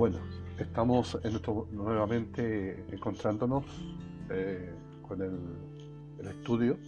Bueno, 0.00 0.16
estamos 0.58 1.18
en 1.24 1.36
esto, 1.36 1.68
nuevamente 1.72 2.86
encontrándonos 2.90 3.66
eh, 4.30 4.72
con 5.06 5.20
el, 5.20 6.26
estudio 6.26 6.78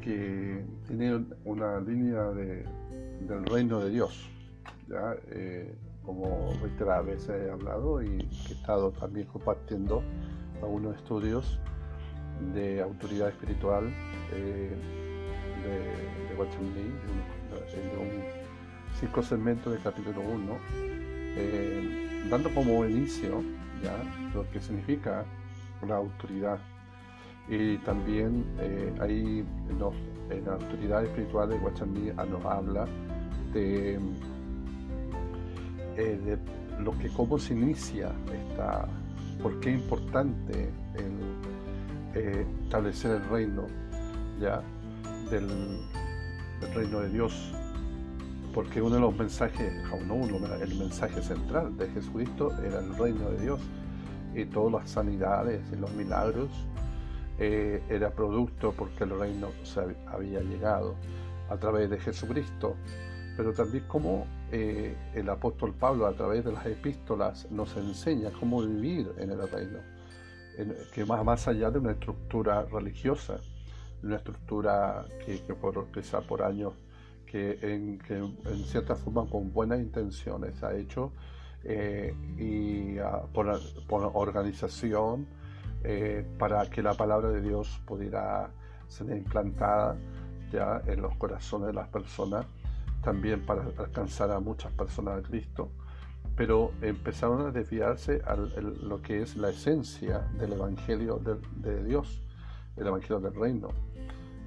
que 0.00 0.64
tiene 0.86 1.26
una 1.44 1.80
línea 1.80 2.26
del 2.30 3.44
reino 3.44 3.80
de 3.80 3.90
Dios. 3.90 4.30
¿ya? 4.88 5.16
Eh, 5.32 5.74
como 6.04 6.52
reiteradas 6.62 7.06
veces 7.06 7.30
he 7.30 7.50
hablado 7.50 8.00
y 8.00 8.20
he 8.48 8.52
estado 8.52 8.92
también 8.92 9.26
compartiendo 9.26 10.04
algunos 10.62 10.94
estudios 10.94 11.58
de 12.54 12.82
autoridad 12.82 13.30
espiritual 13.30 13.92
eh, 14.32 14.76
de, 15.64 16.36
de 16.36 16.44
Lee, 16.72 16.94
de 17.74 17.98
un, 17.98 18.22
cinco 19.00 19.24
segmentos 19.24 19.72
del 19.72 19.82
capítulo 19.82 20.20
1, 20.20 20.99
eh, 21.36 22.26
dando 22.30 22.52
como 22.54 22.84
inicio 22.84 23.42
¿ya? 23.82 23.96
lo 24.34 24.48
que 24.50 24.60
significa 24.60 25.24
la 25.86 25.96
autoridad. 25.96 26.58
Y 27.48 27.78
también 27.78 28.44
eh, 28.60 28.92
ahí 29.00 29.44
la 30.44 30.52
autoridad 30.52 31.04
espiritual 31.04 31.48
de 31.48 31.56
Watson 31.56 31.94
Lee 31.94 32.12
nos 32.30 32.44
habla 32.44 32.86
de 33.52 33.98
eh, 35.96 36.18
de 36.24 36.38
lo 36.82 36.96
que 36.98 37.08
cómo 37.10 37.38
se 37.38 37.52
inicia 37.52 38.10
esta, 38.32 38.88
por 39.42 39.60
qué 39.60 39.74
es 39.74 39.80
importante 39.80 40.70
eh, 42.14 42.46
establecer 42.64 43.16
el 43.16 43.28
reino 43.28 43.66
ya 44.40 44.62
del, 45.30 45.46
reino 46.74 47.00
de 47.00 47.10
Dios 47.10 47.52
porque 48.54 48.82
uno 48.82 48.96
de 48.96 49.00
los 49.00 49.16
mensajes, 49.16 49.72
no 50.06 50.14
uno, 50.14 50.54
el 50.54 50.74
mensaje 50.76 51.22
central 51.22 51.76
de 51.76 51.88
Jesucristo 51.88 52.52
era 52.62 52.80
el 52.80 52.96
reino 52.96 53.30
de 53.30 53.40
Dios. 53.40 53.60
Y 54.34 54.44
todas 54.44 54.72
las 54.72 54.90
sanidades 54.90 55.60
y 55.72 55.76
los 55.76 55.92
milagros 55.92 56.48
eh, 57.38 57.82
era 57.88 58.10
producto 58.10 58.72
porque 58.76 59.04
el 59.04 59.18
reino 59.18 59.48
se 59.62 59.80
había 60.06 60.40
llegado 60.40 60.94
a 61.48 61.56
través 61.56 61.90
de 61.90 61.98
Jesucristo. 61.98 62.76
Pero 63.36 63.52
también 63.52 63.84
cómo 63.88 64.26
eh, 64.52 64.96
el 65.14 65.28
apóstol 65.28 65.72
Pablo 65.72 66.06
a 66.06 66.12
través 66.12 66.44
de 66.44 66.52
las 66.52 66.66
epístolas 66.66 67.50
nos 67.50 67.76
enseña 67.76 68.30
cómo 68.38 68.62
vivir 68.62 69.12
en 69.18 69.30
el 69.30 69.48
reino, 69.48 69.78
que 70.92 71.04
más, 71.04 71.24
más 71.24 71.48
allá 71.48 71.70
de 71.70 71.78
una 71.78 71.92
estructura 71.92 72.64
religiosa, 72.64 73.38
una 74.02 74.16
estructura 74.16 75.06
que, 75.24 75.38
por, 75.54 75.86
por 76.26 76.42
años, 76.42 76.74
que 77.30 77.58
en, 77.62 78.00
cierta 78.64 78.96
forma 78.96 79.24
con 79.30 79.52
buenas 79.52 79.78
intenciones 79.78 80.64
ha 80.64 80.74
hecho 80.74 81.12
eh, 81.62 82.12
y 82.36 82.98
ah, 82.98 83.22
por, 83.32 83.46
organización 84.14 85.28
eh, 85.84 86.26
para 86.38 86.68
que 86.68 86.82
la 86.82 86.94
palabra 86.94 87.30
de 87.30 87.40
Dios 87.40 87.80
pudiera 87.86 88.50
ser 88.88 89.10
implantada 89.10 89.96
ya 90.50 90.82
en 90.86 91.02
los 91.02 91.14
corazones 91.16 91.68
de 91.68 91.74
las 91.74 91.86
personas 91.88 92.46
también 93.00 93.46
para 93.46 93.62
alcanzar 93.78 94.32
a 94.32 94.40
muchas 94.40 94.72
personas 94.72 95.20
a 95.20 95.22
Cristo, 95.22 95.70
pero 96.36 96.72
empezaron 96.82 97.46
a 97.46 97.50
desviarse 97.52 98.22
a 98.26 98.34
lo 98.34 99.00
que 99.02 99.22
es 99.22 99.36
la 99.36 99.50
esencia 99.50 100.18
del 100.36 100.54
Evangelio 100.54 101.18
de, 101.18 101.84
Dios, 101.84 102.22
el 102.76 102.88
Evangelio 102.88 103.20
del 103.20 103.34
Reino. 103.34 103.68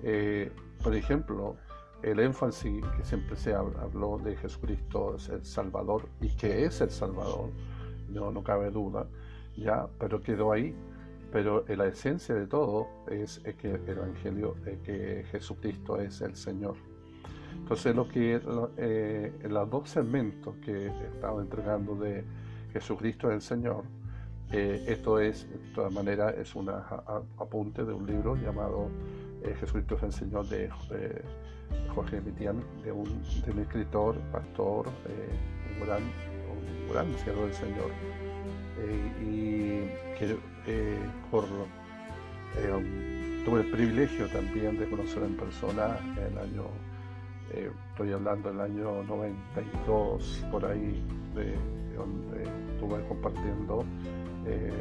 Eh, 0.04 0.52
por 0.84 0.94
ejemplo, 0.96 1.56
el 2.04 2.20
énfasis 2.20 2.84
que 2.98 3.04
siempre 3.04 3.36
se 3.36 3.54
habló 3.54 4.18
de 4.18 4.36
Jesucristo 4.36 5.16
es 5.16 5.30
el 5.30 5.44
Salvador 5.46 6.08
y 6.22 6.30
que 6.36 6.66
es 6.66 6.82
el 6.82 6.90
Salvador, 6.90 7.50
no, 8.10 8.32
no 8.32 8.44
cabe 8.44 8.70
duda, 8.72 9.08
ya, 9.56 9.88
pero 10.00 10.22
quedó 10.22 10.52
ahí. 10.52 10.76
Pero 11.32 11.66
la 11.68 11.88
esencia 11.88 12.36
de 12.36 12.46
todo 12.46 12.88
es, 13.10 13.40
que 13.60 13.72
el 13.72 13.90
Evangelio, 13.90 14.56
es 14.68 14.78
que 14.80 15.26
Jesucristo 15.32 16.00
es 16.00 16.22
el 16.22 16.36
Señor. 16.36 16.76
Entonces, 17.56 17.96
lo 17.96 18.08
que 18.08 18.40
eh, 18.78 19.34
los 19.50 19.70
dos 19.70 19.90
segmentos 19.90 20.56
que 20.58 20.88
he 20.88 21.08
estado 21.08 21.42
entregando 21.42 21.96
de 21.96 22.24
Jesucristo 22.72 23.32
el 23.32 23.42
Señor, 23.42 23.84
eh, 24.52 24.84
esto 24.88 25.20
es, 25.20 25.50
de 25.50 25.74
todas 25.74 25.92
maneras, 25.92 26.36
es 26.38 26.54
un 26.56 26.70
apunte 26.70 27.84
de 27.84 27.94
un 27.94 28.06
libro 28.06 28.36
llamado 28.36 28.90
eh, 29.44 29.56
Jesucristo 29.60 29.96
es 29.98 30.04
el 30.04 30.14
Señor 30.14 30.48
de 30.48 30.70
Jorge 31.94 32.22
Mitian, 32.22 32.64
de 32.84 32.92
un, 32.92 33.08
escritor, 33.60 34.18
pastor, 34.32 34.88
un 34.88 35.86
gran, 35.86 36.02
un 36.02 36.94
gran 36.94 37.14
siervo 37.20 37.44
del 37.44 37.54
Señor, 37.54 37.92
y 39.22 39.88
que 40.18 40.36
por, 41.30 41.46
tuve 43.46 43.62
el 43.62 43.72
privilegio 43.72 44.28
también 44.30 44.78
de 44.80 44.90
conocer 44.90 45.24
en 45.24 45.38
persona 45.38 45.98
en 46.18 46.34
el 46.34 46.38
año 46.38 46.64
eh, 47.54 47.70
estoy 47.92 48.12
hablando 48.12 48.50
del 48.50 48.62
año 48.62 49.04
92, 49.04 50.46
por 50.52 50.66
ahí, 50.66 51.06
de, 51.36 51.56
donde 51.96 52.44
estuve 52.74 53.08
compartiendo, 53.08 53.86
eh, 54.48 54.72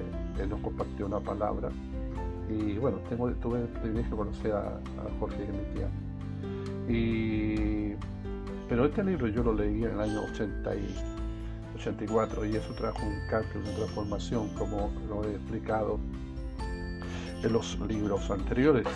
él 0.40 0.48
nos 0.48 0.60
compartió 0.60 1.06
una 1.06 1.20
palabra. 1.20 1.68
Y 2.52 2.78
bueno, 2.78 2.98
tengo, 3.08 3.30
tuve 3.32 3.60
el 3.60 3.68
privilegio 3.68 4.10
de 4.10 4.16
conocer 4.16 4.52
a, 4.52 4.80
Jorge 5.18 5.46
Gemitía. 5.46 5.88
Y, 6.88 7.94
pero 8.68 8.86
este 8.86 9.04
libro 9.04 9.28
yo 9.28 9.42
lo 9.42 9.54
leí 9.54 9.84
en 9.84 9.90
el 9.90 10.00
año 10.00 10.22
80 10.22 10.74
y, 10.74 11.12
84 11.76 12.44
y 12.46 12.56
eso 12.56 12.72
trajo 12.74 13.04
un 13.04 13.26
cambio, 13.28 13.60
una 13.60 13.70
transformación, 13.76 14.48
como 14.50 14.92
lo 15.08 15.24
he 15.24 15.32
explicado 15.32 15.98
en 17.42 17.52
los 17.52 17.78
libros 17.88 18.30
anteriores. 18.30 18.86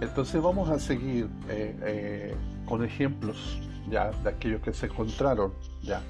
Entonces 0.00 0.42
vamos 0.42 0.68
a 0.68 0.78
seguir 0.78 1.28
eh, 1.48 2.34
con 2.66 2.84
ejemplos 2.84 3.58
ya 3.88 4.10
de 4.10 4.30
aquellos 4.30 4.60
que 4.60 4.72
se 4.72 4.86
encontraron 4.86 5.52
ya 5.82 6.02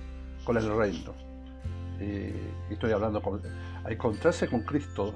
con 0.44 0.56
el 0.56 0.76
reino. 0.76 1.12
Y, 2.00 2.72
estoy 2.72 2.92
hablando 2.92 3.22
con, 3.22 3.41
a 3.84 3.91
encontrarse 3.91 4.48
con 4.48 4.60
Cristo 4.62 5.14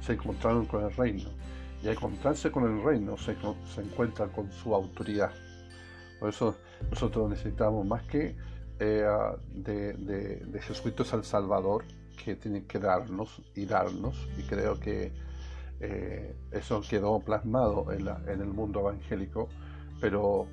se 0.00 0.14
encontraron 0.14 0.66
con 0.66 0.84
el 0.84 0.94
reino 0.94 1.28
y 1.82 1.88
a 1.88 1.92
encontrarse 1.92 2.50
con 2.50 2.64
el 2.64 2.82
reino 2.82 3.16
se, 3.16 3.36
se 3.74 3.80
encuentran 3.80 4.30
con 4.30 4.50
su 4.50 4.74
autoridad. 4.74 5.30
Por 6.18 6.30
eso 6.30 6.56
nosotros 6.90 7.30
necesitamos 7.30 7.86
más 7.86 8.02
que 8.04 8.36
eh, 8.80 9.06
de, 9.54 9.92
de, 9.94 10.60
Jesucristo 10.60 11.02
es 11.02 11.12
el 11.12 11.24
Salvador 11.24 11.84
que 12.24 12.36
tiene 12.36 12.64
que 12.64 12.78
darnos 12.78 13.42
y 13.54 13.66
darnos 13.66 14.28
y 14.36 14.42
creo 14.42 14.78
que 14.78 15.12
eh, 15.80 16.36
eso 16.52 16.80
quedó 16.88 17.20
plasmado 17.20 17.92
en, 17.92 18.08
en 18.08 18.40
el 18.40 18.48
mundo 18.48 18.80
evangélico 18.80 19.48
pero 20.00 20.46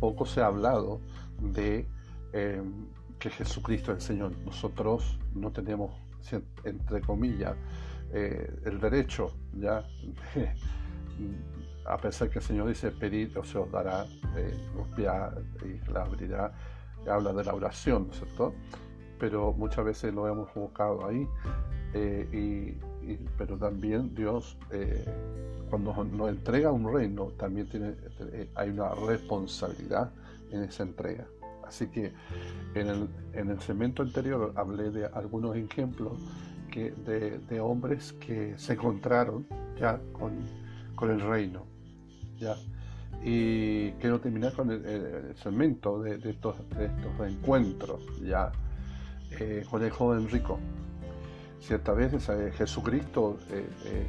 poco 0.00 0.26
se 0.26 0.40
ha 0.40 0.46
hablado 0.46 1.00
de 1.40 1.86
em, 2.32 2.86
que 3.18 3.30
Jesucristo 3.30 3.92
es 3.92 3.98
el 3.98 4.02
Señor. 4.02 4.32
Nosotros 4.44 5.18
no 5.34 5.50
tenemos, 5.50 5.92
entre 6.64 7.00
comillas, 7.00 7.56
eh, 8.14 8.48
el 8.64 8.80
derecho, 8.80 9.32
ya, 9.52 9.84
a 11.86 11.98
pesar 11.98 12.30
que 12.30 12.38
el 12.38 12.44
Señor 12.44 12.68
dice 12.68 12.90
pedir 12.90 13.36
o 13.36 13.44
se 13.44 13.58
os 13.58 13.70
dará, 13.70 14.06
eh, 14.36 14.56
y 14.96 15.90
la 15.90 16.02
abrirá, 16.02 16.52
habla 17.08 17.32
de 17.32 17.44
la 17.44 17.54
oración, 17.54 18.08
¿cierto? 18.12 18.54
Pero 19.18 19.52
muchas 19.52 19.84
veces 19.84 20.14
lo 20.14 20.28
hemos 20.28 20.52
buscado 20.54 21.06
ahí, 21.06 21.28
eh, 21.92 22.76
pero 23.36 23.56
también 23.58 24.14
Dios 24.14 24.56
eh, 24.70 25.04
cuando 25.68 25.92
nos 26.04 26.28
entrega 26.28 26.70
un 26.70 26.92
reino, 26.92 27.26
también 27.36 27.68
tiene, 27.68 27.94
hay 28.54 28.70
una 28.70 28.94
responsabilidad 28.94 30.12
en 30.50 30.62
esa 30.62 30.84
entrega. 30.84 31.26
Así 31.66 31.88
que 31.88 32.12
en 32.74 32.88
el, 32.88 33.08
en 33.32 33.50
el 33.50 33.60
segmento 33.60 34.02
anterior 34.02 34.52
hablé 34.54 34.90
de 34.90 35.06
algunos 35.06 35.56
ejemplos 35.56 36.12
de, 36.80 37.60
hombres 37.60 38.12
que 38.14 38.54
se 38.58 38.74
encontraron 38.74 39.46
ya 39.78 40.00
con, 40.12 40.32
con 40.94 41.10
el 41.10 41.20
reino. 41.20 41.64
¿ya? 42.38 42.56
Y 43.22 43.92
quiero 43.92 44.20
terminar 44.20 44.52
con 44.52 44.70
el, 44.70 45.34
segmento 45.36 46.02
de, 46.02 46.18
estos, 46.30 46.56
de 46.70 46.86
estos 46.86 47.18
reencuentros 47.18 48.20
ya, 48.22 48.52
eh, 49.38 49.64
con 49.70 49.82
el 49.82 49.90
joven 49.90 50.28
rico. 50.28 50.58
Cierta 51.60 51.92
vez 51.92 52.12
Jesucristo 52.56 53.38
eh, 53.50 54.06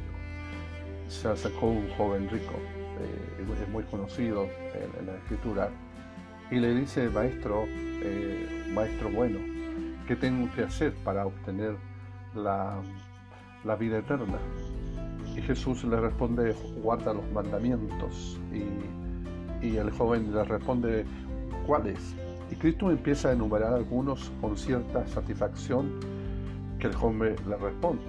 se 1.08 1.28
acercó 1.28 1.68
un 1.68 1.88
joven 1.90 2.28
rico, 2.28 2.54
eh, 3.00 3.62
es 3.62 3.68
muy 3.68 3.84
conocido 3.84 4.44
en, 4.44 5.06
la 5.06 5.14
escritura, 5.16 5.70
y 6.50 6.56
le 6.56 6.74
dice, 6.74 7.08
maestro, 7.08 7.64
eh, 7.66 8.70
maestro 8.72 9.10
bueno, 9.10 9.38
¿qué 10.06 10.16
tengo 10.16 10.52
que 10.54 10.62
hacer 10.62 10.92
para 11.04 11.26
obtener 11.26 11.76
la, 12.36 12.80
vida 13.78 13.98
eterna? 13.98 14.38
Y 15.36 15.42
Jesús 15.42 15.84
le 15.84 16.00
responde, 16.00 16.54
guarda 16.82 17.12
los 17.14 17.30
mandamientos. 17.32 18.40
Y, 18.52 19.76
el 19.76 19.90
joven 19.90 20.32
le 20.32 20.44
responde, 20.44 21.04
¿cuáles? 21.66 22.14
Y 22.50 22.54
Cristo 22.54 22.90
empieza 22.90 23.30
a 23.30 23.32
enumerar 23.32 23.72
algunos 23.72 24.30
con 24.40 24.56
cierta 24.56 25.04
satisfacción 25.08 25.98
que 26.78 26.86
el 26.86 26.94
joven 26.94 27.34
le 27.48 27.56
responde. 27.56 28.04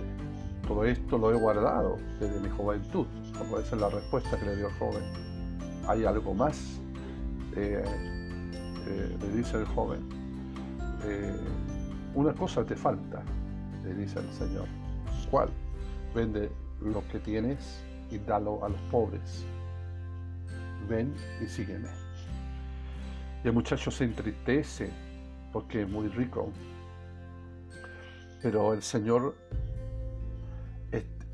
Todo 0.68 0.84
esto 0.86 1.18
lo 1.18 1.32
he 1.32 1.36
guardado 1.36 1.98
desde 2.20 2.40
mi 2.42 2.50
juventud. 2.50 3.08
Como 3.38 3.58
esa 3.58 3.76
es 3.76 3.82
la 3.82 3.90
respuesta 3.90 4.38
que 4.38 4.46
le 4.46 4.56
dio 4.58 4.68
el 4.68 4.74
joven. 4.74 5.04
¿Hay 5.88 6.06
algo 6.06 6.34
más? 6.36 6.80
Eh, 7.56 7.84
eh, 8.88 9.18
le 9.20 9.38
dice 9.38 9.58
el 9.58 9.66
joven. 9.66 10.08
Eh, 11.06 11.36
una 12.14 12.34
cosa 12.34 12.66
te 12.66 12.76
falta, 12.76 13.22
le 13.88 13.96
dice 13.96 14.20
el 14.20 14.32
Señor. 14.34 14.68
¿Cuál? 15.30 15.50
Vende 16.14 16.52
lo 16.82 17.08
que 17.08 17.20
tienes 17.20 17.84
y 18.12 18.18
dalo 18.18 18.64
a 18.64 18.70
los 18.70 18.82
pobres. 18.92 19.46
Ven 20.90 21.14
y 21.42 21.48
sígueme. 21.48 21.90
Y 23.44 23.48
el 23.48 23.54
muchacho 23.54 23.92
se 23.92 24.06
entristece 24.06 24.90
porque 25.52 25.84
es 25.84 25.90
muy 25.90 26.08
rico. 26.10 26.52
Pero 28.42 28.74
el 28.74 28.82
Señor, 28.82 29.36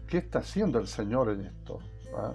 ¿qué 0.07 0.17
está 0.17 0.39
haciendo 0.39 0.79
el 0.79 0.87
Señor 0.87 1.29
en 1.29 1.41
esto? 1.41 1.79
¿Ah? 2.15 2.33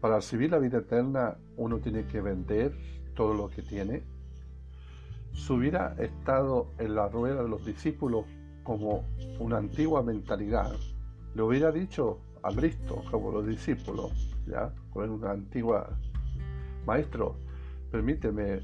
Para 0.00 0.16
recibir 0.16 0.50
la 0.50 0.58
vida 0.58 0.78
eterna 0.78 1.36
uno 1.56 1.78
tiene 1.78 2.06
que 2.06 2.20
vender 2.20 2.76
todo 3.14 3.34
lo 3.34 3.48
que 3.48 3.62
tiene. 3.62 4.02
Si 5.32 5.52
hubiera 5.52 5.94
estado 5.98 6.68
en 6.78 6.94
la 6.94 7.08
rueda 7.08 7.42
de 7.42 7.48
los 7.48 7.64
discípulos 7.64 8.26
como 8.64 9.04
una 9.38 9.58
antigua 9.58 10.02
mentalidad, 10.02 10.72
le 11.34 11.42
hubiera 11.42 11.70
dicho 11.70 12.18
a 12.42 12.52
Cristo, 12.52 13.02
como 13.10 13.30
los 13.30 13.46
discípulos, 13.46 14.10
¿ya? 14.46 14.72
Con 14.92 15.10
una 15.10 15.30
antigua 15.30 15.88
maestro, 16.84 17.36
permíteme 17.90 18.60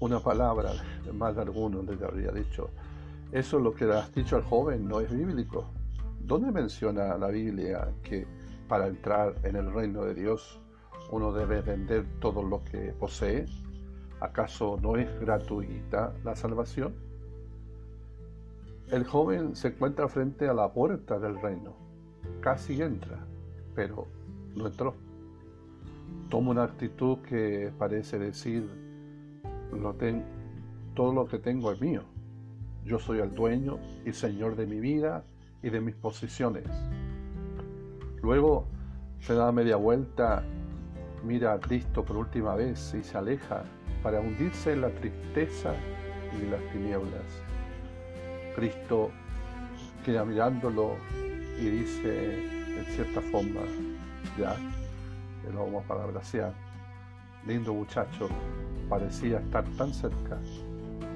una 0.00 0.20
palabra, 0.20 0.72
más 1.14 1.34
de 1.34 1.42
algunos 1.42 1.86
le 1.86 2.04
habría 2.04 2.30
dicho. 2.30 2.68
Eso 3.32 3.58
lo 3.58 3.74
que 3.74 3.86
le 3.86 3.94
has 3.94 4.14
dicho 4.14 4.36
al 4.36 4.42
joven 4.42 4.86
no 4.86 5.00
es 5.00 5.10
bíblico. 5.10 5.64
¿Dónde 6.20 6.52
menciona 6.52 7.16
la 7.16 7.28
Biblia 7.28 7.88
que 8.02 8.26
para 8.68 8.86
entrar 8.86 9.34
en 9.44 9.56
el 9.56 9.72
reino 9.72 10.04
de 10.04 10.14
Dios 10.14 10.60
uno 11.10 11.32
debe 11.32 11.62
vender 11.62 12.04
todo 12.20 12.42
lo 12.42 12.62
que 12.64 12.92
posee? 12.98 13.46
¿Acaso 14.20 14.78
no 14.80 14.96
es 14.96 15.08
gratuita 15.20 16.12
la 16.24 16.34
salvación? 16.34 17.05
El 18.90 19.04
joven 19.04 19.56
se 19.56 19.68
encuentra 19.68 20.08
frente 20.08 20.48
a 20.48 20.54
la 20.54 20.72
puerta 20.72 21.18
del 21.18 21.40
reino. 21.40 21.76
Casi 22.40 22.80
entra, 22.80 23.26
pero 23.74 24.06
no 24.54 24.66
entró 24.66 24.94
toma 26.28 26.50
una 26.50 26.64
actitud 26.64 27.18
que 27.18 27.72
parece 27.78 28.18
decir, 28.18 28.68
todo 30.94 31.12
lo 31.12 31.26
que 31.26 31.38
tengo 31.38 31.72
es 31.72 31.80
mío. 31.80 32.02
Yo 32.84 32.98
soy 32.98 33.18
el 33.18 33.34
dueño 33.34 33.78
y 34.04 34.12
señor 34.12 34.56
de 34.56 34.66
mi 34.66 34.80
vida 34.80 35.24
y 35.62 35.70
de 35.70 35.80
mis 35.80 35.94
posiciones. 35.94 36.64
Luego 38.22 38.66
se 39.20 39.34
da 39.34 39.52
media 39.52 39.76
vuelta, 39.76 40.44
mira 41.24 41.52
a 41.52 41.60
Cristo 41.60 42.04
por 42.04 42.16
última 42.16 42.54
vez 42.54 42.94
y 42.94 43.02
se 43.02 43.16
aleja 43.18 43.64
para 44.02 44.20
hundirse 44.20 44.72
en 44.72 44.82
la 44.82 44.90
tristeza 44.90 45.74
y 46.40 46.50
las 46.50 46.62
tinieblas. 46.72 47.55
Cristo 48.56 49.10
queda 50.02 50.24
mirándolo 50.24 50.96
y 51.60 51.68
dice 51.68 52.78
en 52.78 52.84
cierta 52.86 53.20
forma, 53.20 53.60
ya, 54.38 54.56
lo 55.52 55.64
vamos 55.66 55.84
para 55.84 56.04
abracear. 56.04 56.52
Lindo 57.46 57.74
muchacho, 57.74 58.28
parecía 58.88 59.38
estar 59.40 59.64
tan 59.76 59.92
cerca, 59.92 60.38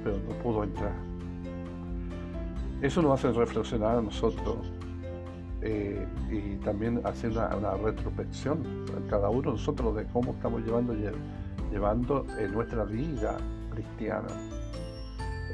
pero 0.05 0.19
no 0.19 0.35
pudo 0.43 0.65
entrar. 0.65 0.93
Eso 2.83 3.01
nos 3.03 3.19
hace 3.19 3.33
reflexionar 3.33 3.97
a 3.99 4.03
nosotros 4.03 4.59
eh, 5.63 6.07
y 6.31 6.57
también 6.65 7.01
hacer 7.05 7.31
una, 7.31 7.57
una, 7.57 7.75
retrospección 7.75 8.85
a 8.97 9.11
cada 9.11 9.31
uno 9.31 9.43
de 9.43 9.57
nosotros 9.57 9.97
de 9.97 10.05
cómo 10.07 10.33
estamos 10.33 10.63
llevando, 10.63 10.95
llevando 11.71 12.27
en 12.39 12.53
nuestra 12.53 12.85
vida 12.85 13.37
cristiana. 13.71 14.29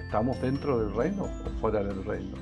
¿Estamos 0.06 0.40
dentro 0.40 0.78
del 0.78 0.94
reino 0.94 1.24
o 1.24 1.60
fuera 1.60 1.82
del 1.82 2.04
reino? 2.04 2.36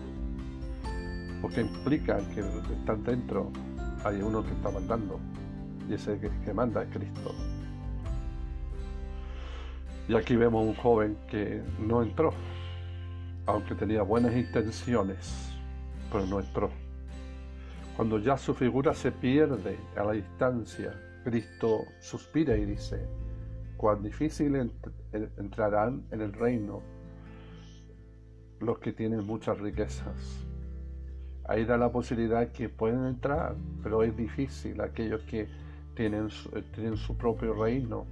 Porque 1.40 1.62
implica 1.62 2.18
que 2.34 2.40
estar 2.40 2.98
dentro 2.98 3.50
hay 4.04 4.20
uno 4.20 4.44
que 4.44 4.50
está 4.50 4.70
mandando 4.70 5.18
y 5.88 5.94
ese 5.94 6.20
que, 6.20 6.52
manda 6.52 6.82
es 6.82 6.90
Cristo. 6.90 7.34
Y 10.08 10.14
aquí 10.14 10.36
vemos 10.36 10.66
un 10.66 10.74
joven 10.74 11.16
que 11.26 11.62
no 11.78 12.02
entró, 12.02 12.34
aunque 13.46 13.74
tenía 13.74 14.02
buenas 14.02 14.36
intenciones, 14.36 15.50
pero 16.12 16.26
no 16.26 16.40
entró. 16.40 16.68
Cuando 17.96 18.18
ya 18.18 18.36
su 18.36 18.52
figura 18.52 18.92
se 18.92 19.10
pierde 19.10 19.78
a 19.96 20.04
la 20.04 20.12
distancia, 20.12 20.92
Cristo 21.24 21.80
suspira 21.98 22.58
y 22.58 22.66
dice, 22.66 23.08
cuán 23.78 24.02
difícil 24.02 24.70
entrarán 25.38 26.04
en 26.10 26.20
el 26.20 26.34
reino 26.34 26.93
los 28.60 28.78
que 28.78 28.92
tienen 28.92 29.26
muchas 29.26 29.58
riquezas. 29.58 30.44
Ahí 31.46 31.64
da 31.64 31.76
la 31.76 31.92
posibilidad 31.92 32.52
que 32.52 32.68
pueden 32.68 33.04
entrar, 33.04 33.54
pero 33.82 34.02
es 34.02 34.16
difícil 34.16 34.80
aquellos 34.80 35.22
que 35.22 35.48
tienen, 35.94 36.28
eh, 36.54 36.62
tienen 36.74 36.96
su 36.96 37.16
propio 37.16 37.54
reino, 37.54 38.06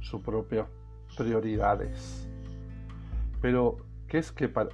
sus 0.00 0.20
propias 0.20 0.66
prioridades. 1.16 2.28
Pero, 3.40 3.76
¿qué 4.08 4.18
es 4.18 4.30
que 4.30 4.48
para, 4.48 4.70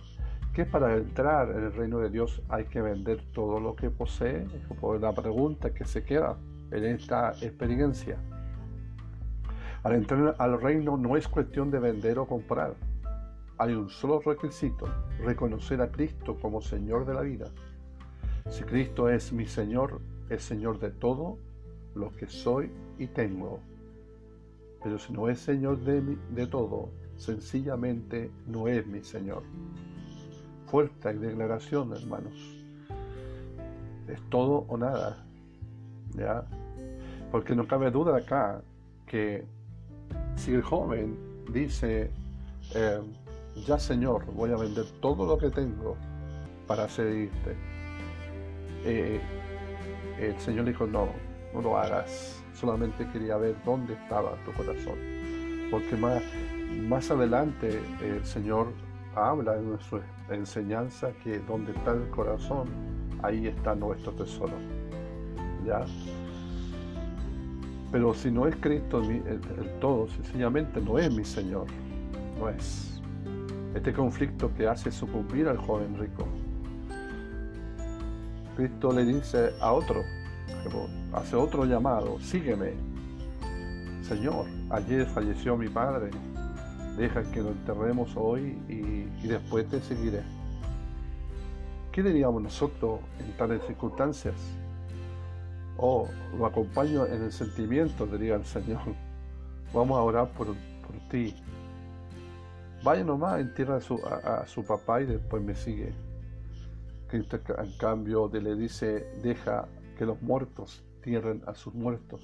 que 0.53 0.65
para 0.65 0.97
entrar 0.97 1.51
en 1.51 1.65
el 1.65 1.73
reino 1.73 1.99
de 1.99 2.11
Dios 2.11 2.43
hay 2.49 2.65
que 2.65 2.81
vender 2.81 3.23
todo 3.33 3.61
lo 3.61 3.77
que 3.77 3.91
posee? 3.91 4.45
Es 4.45 5.01
la 5.01 5.13
pregunta 5.13 5.73
que 5.73 5.85
se 5.85 6.05
queda 6.05 6.37
en 6.73 6.85
esta 6.85 7.33
experiencia. 7.41 8.19
Al 9.83 9.95
entrar 9.95 10.35
al 10.39 10.61
reino 10.61 10.97
no 10.97 11.17
es 11.17 11.27
cuestión 11.27 11.71
de 11.71 11.79
vender 11.79 12.19
o 12.19 12.27
comprar. 12.27 12.75
Hay 13.61 13.75
un 13.75 13.91
solo 13.91 14.21
requisito, 14.21 14.87
reconocer 15.19 15.83
a 15.83 15.93
Cristo 15.93 16.35
como 16.41 16.63
Señor 16.63 17.05
de 17.05 17.13
la 17.13 17.21
vida. 17.21 17.51
Si 18.49 18.65
Cristo 18.65 19.11
es 19.11 19.35
mi 19.35 19.45
Señor, 19.45 20.01
es 20.31 20.43
Señor 20.43 20.81
de 20.81 20.91
todo, 20.91 21.37
lo 21.95 22.11
que 22.11 22.27
soy 22.27 22.71
y 22.99 23.07
tengo. 23.07 23.61
Pero 24.83 24.99
si 24.99 25.13
no 25.13 25.29
es 25.29 25.41
Señor 25.41 25.79
de, 25.81 26.01
de 26.01 26.47
todo, 26.47 26.89
sencillamente 27.19 28.31
no 28.47 28.67
es 28.67 28.87
mi 28.87 29.03
Señor. 29.03 29.43
Fuerte 30.65 31.13
declaración, 31.13 31.93
hermanos. 31.93 32.65
Es 34.09 34.23
todo 34.31 34.65
o 34.69 34.79
nada. 34.79 35.23
¿Ya? 36.17 36.47
Porque 37.31 37.55
no 37.55 37.69
cabe 37.69 37.91
duda 37.91 38.17
acá 38.17 38.63
que 39.07 39.45
si 40.37 40.55
el 40.55 40.63
joven 40.63 41.45
dice, 41.53 42.11
eh, 42.75 43.01
ya 43.57 43.79
Señor, 43.79 44.25
voy 44.33 44.53
a 44.53 44.57
vender 44.57 44.87
todo 45.01 45.27
lo 45.27 45.39
que 45.39 45.51
tengo 45.51 45.97
para 46.67 46.89
seguirte, 46.89 47.57
eh, 48.85 49.21
el 50.19 50.39
Señor 50.39 50.67
dijo, 50.67 50.87
no, 50.87 51.09
no 51.53 51.63
lo 51.63 51.77
hagas. 51.77 52.43
Solamente 52.55 53.09
quería 53.09 53.37
ver 53.37 53.57
dónde 53.65 53.95
estaba 53.95 54.37
tu 54.45 54.53
corazón. 54.53 54.99
Porque 55.71 55.97
más, 55.97 56.23
más 56.89 57.11
adelante 57.11 57.81
el 58.03 58.25
Señor 58.25 58.69
habla 59.15 59.57
en 59.57 59.79
su 59.81 60.01
enseñanza 60.31 61.11
que 61.25 61.39
donde 61.41 61.73
está 61.73 61.93
el 61.93 62.09
corazón, 62.11 62.69
ahí 63.23 63.47
está 63.47 63.75
nuestro 63.75 64.13
tesoro. 64.13 64.55
¿Ya? 65.65 65.85
Pero 67.91 68.15
si 68.15 68.31
no 68.31 68.47
es 68.47 68.55
Cristo 68.57 69.03
el, 69.03 69.41
todo, 69.81 70.09
sencillamente 70.09 70.81
no 70.81 70.99
es 70.99 71.13
mi 71.13 71.25
Señor. 71.25 71.67
No 72.39 72.49
es. 72.49 72.90
Este 73.75 73.93
conflicto 73.93 74.53
que 74.55 74.67
hace 74.67 74.91
sucumbir 74.91 75.47
al 75.49 75.57
joven 75.57 75.97
rico. 75.99 76.27
Cristo 78.57 78.93
le 78.93 79.05
dice 79.05 79.51
a 79.61 79.73
otro, 79.73 80.03
hace 81.13 81.37
otro 81.37 81.65
llamado, 81.65 82.19
sígueme. 82.21 82.73
Señor, 84.03 84.47
ayer 84.71 85.07
falleció 85.07 85.57
mi 85.57 85.69
padre, 85.69 86.11
deja 86.97 87.23
que 87.31 87.43
lo 87.43 87.51
enterremos 87.51 88.11
hoy 88.17 88.59
y, 88.69 89.27
después 89.27 89.69
te 89.69 89.81
seguiré. 89.81 90.23
¿Qué 91.93 92.03
diríamos 92.03 92.43
nosotros 92.43 93.01
en 93.21 93.33
tales 93.37 93.63
circunstancias? 93.67 94.35
Oh, 95.77 96.09
lo 96.37 96.45
acompaño 96.45 97.07
en 97.07 97.23
el 97.23 97.33
sentimiento, 97.33 98.07
diría 98.07 98.35
el 98.35 98.45
Señor. 98.45 98.83
Vamos 99.73 99.97
a 99.97 100.03
orar 100.03 100.29
por, 100.33 100.49
ti. 101.09 101.35
Vaya 102.83 103.05
nomás, 103.05 103.41
entierra 103.41 103.77
a 103.77 103.81
su, 103.81 104.01
a, 104.07 104.47
su 104.47 104.65
papá 104.65 105.03
y 105.03 105.07
después 105.07 105.43
me 105.43 105.55
sigue. 105.55 105.93
Cristo 107.09 107.39
en 107.59 107.77
cambio 107.77 108.31
le 108.33 108.55
dice, 108.55 109.07
deja 109.23 109.69
que 109.99 110.07
los 110.07 110.23
muertos 110.23 110.83
tierren 111.03 111.43
a 111.47 111.55
sus 111.55 111.75
muertos 111.75 112.23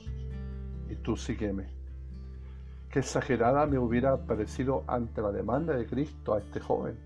y 0.89 0.95
tú 0.97 1.17
sígueme. 1.17 1.67
qué 2.91 3.01
exagerada 3.01 3.67
me 3.67 3.79
hubiera 3.79 4.17
parecido 4.17 4.85
ante 4.87 5.21
la 5.21 5.33
demanda 5.33 5.77
de 5.77 5.87
Cristo 5.87 6.35
a 6.35 6.39
este 6.39 6.61
joven. 6.61 6.97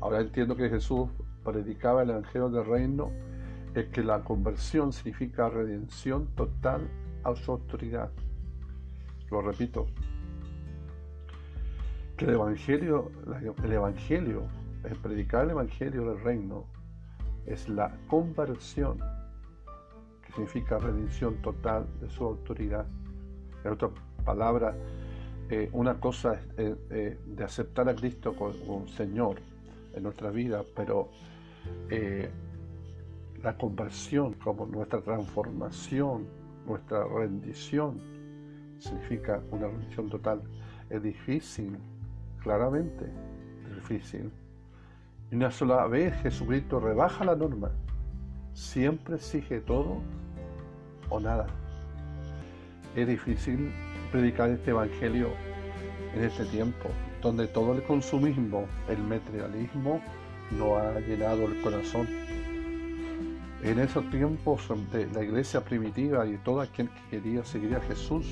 Ahora 0.00 0.20
entiendo 0.20 0.56
que 0.56 0.68
Jesús 0.68 1.08
predicaba 1.44 2.02
el 2.02 2.10
Evangelio 2.10 2.50
del 2.50 2.66
Reino, 2.66 3.10
es 3.74 3.86
que 3.86 4.02
la 4.02 4.22
conversión 4.22 4.92
significa 4.92 5.48
redención 5.48 6.26
total 6.34 6.88
a 7.22 7.34
su 7.34 7.52
autoridad. 7.52 8.10
Lo 9.30 9.40
repito, 9.40 9.86
que 12.16 12.26
el 12.26 12.32
Evangelio, 12.32 13.10
el 13.62 13.72
Evangelio, 13.72 14.42
el 14.84 14.96
predicar 14.96 15.44
el 15.44 15.50
Evangelio 15.50 16.08
del 16.08 16.20
Reino, 16.22 16.66
es 17.46 17.68
la 17.68 17.96
conversión, 18.08 18.98
que 20.24 20.32
significa 20.32 20.78
redención 20.78 21.40
total 21.42 21.86
de 22.00 22.08
su 22.08 22.24
autoridad. 22.24 22.86
En 23.64 23.72
otras 23.72 23.92
palabras, 24.24 24.74
eh, 25.50 25.68
una 25.72 26.00
cosa 26.00 26.34
es 26.34 26.40
eh, 26.56 26.76
eh, 26.90 27.18
de 27.26 27.44
aceptar 27.44 27.88
a 27.88 27.94
Cristo 27.94 28.34
como 28.34 28.86
Señor 28.88 29.36
en 29.94 30.02
nuestra 30.02 30.30
vida, 30.30 30.64
pero 30.74 31.10
la 33.42 33.56
conversión 33.56 34.34
como 34.34 34.66
nuestra 34.66 35.00
transformación, 35.00 36.26
nuestra 36.66 37.04
rendición, 37.06 38.00
significa 38.78 39.42
una 39.50 39.66
rendición 39.66 40.10
total. 40.10 40.42
Es 40.90 41.02
difícil, 41.02 41.78
claramente, 42.44 43.06
difícil. 43.74 44.30
Una 45.32 45.50
sola 45.50 45.86
vez 45.88 46.14
Jesucristo 46.22 46.78
rebaja 46.78 47.24
la 47.24 47.34
norma. 47.34 47.72
Siempre 48.52 49.16
exige 49.16 49.60
todo 49.60 50.00
o 51.08 51.18
nada. 51.18 51.46
Es 52.94 53.08
difícil 53.08 53.72
predicar 54.12 54.50
este 54.50 54.70
evangelio 54.70 55.30
en 56.14 56.22
este 56.22 56.44
tiempo, 56.44 56.88
donde 57.20 57.48
todo 57.48 57.72
el 57.72 57.82
consumismo, 57.82 58.66
el 58.88 59.02
materialismo, 59.02 60.00
no 60.56 60.76
ha 60.76 61.00
llenado 61.00 61.46
el 61.46 61.60
corazón. 61.62 62.06
En 63.62 63.78
esos 63.78 64.08
tiempos 64.10 64.68
de 64.92 65.06
la 65.06 65.24
iglesia 65.24 65.64
primitiva 65.64 66.26
y 66.26 66.36
todo 66.36 66.60
aquel 66.60 66.90
que 66.90 67.18
quería 67.18 67.42
seguir 67.44 67.74
a 67.74 67.80
Jesús 67.80 68.26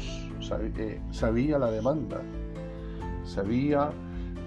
eh, 0.76 1.00
sabía 1.11 1.59
la 1.59 1.71
demanda, 1.71 2.21
sabía 3.25 3.90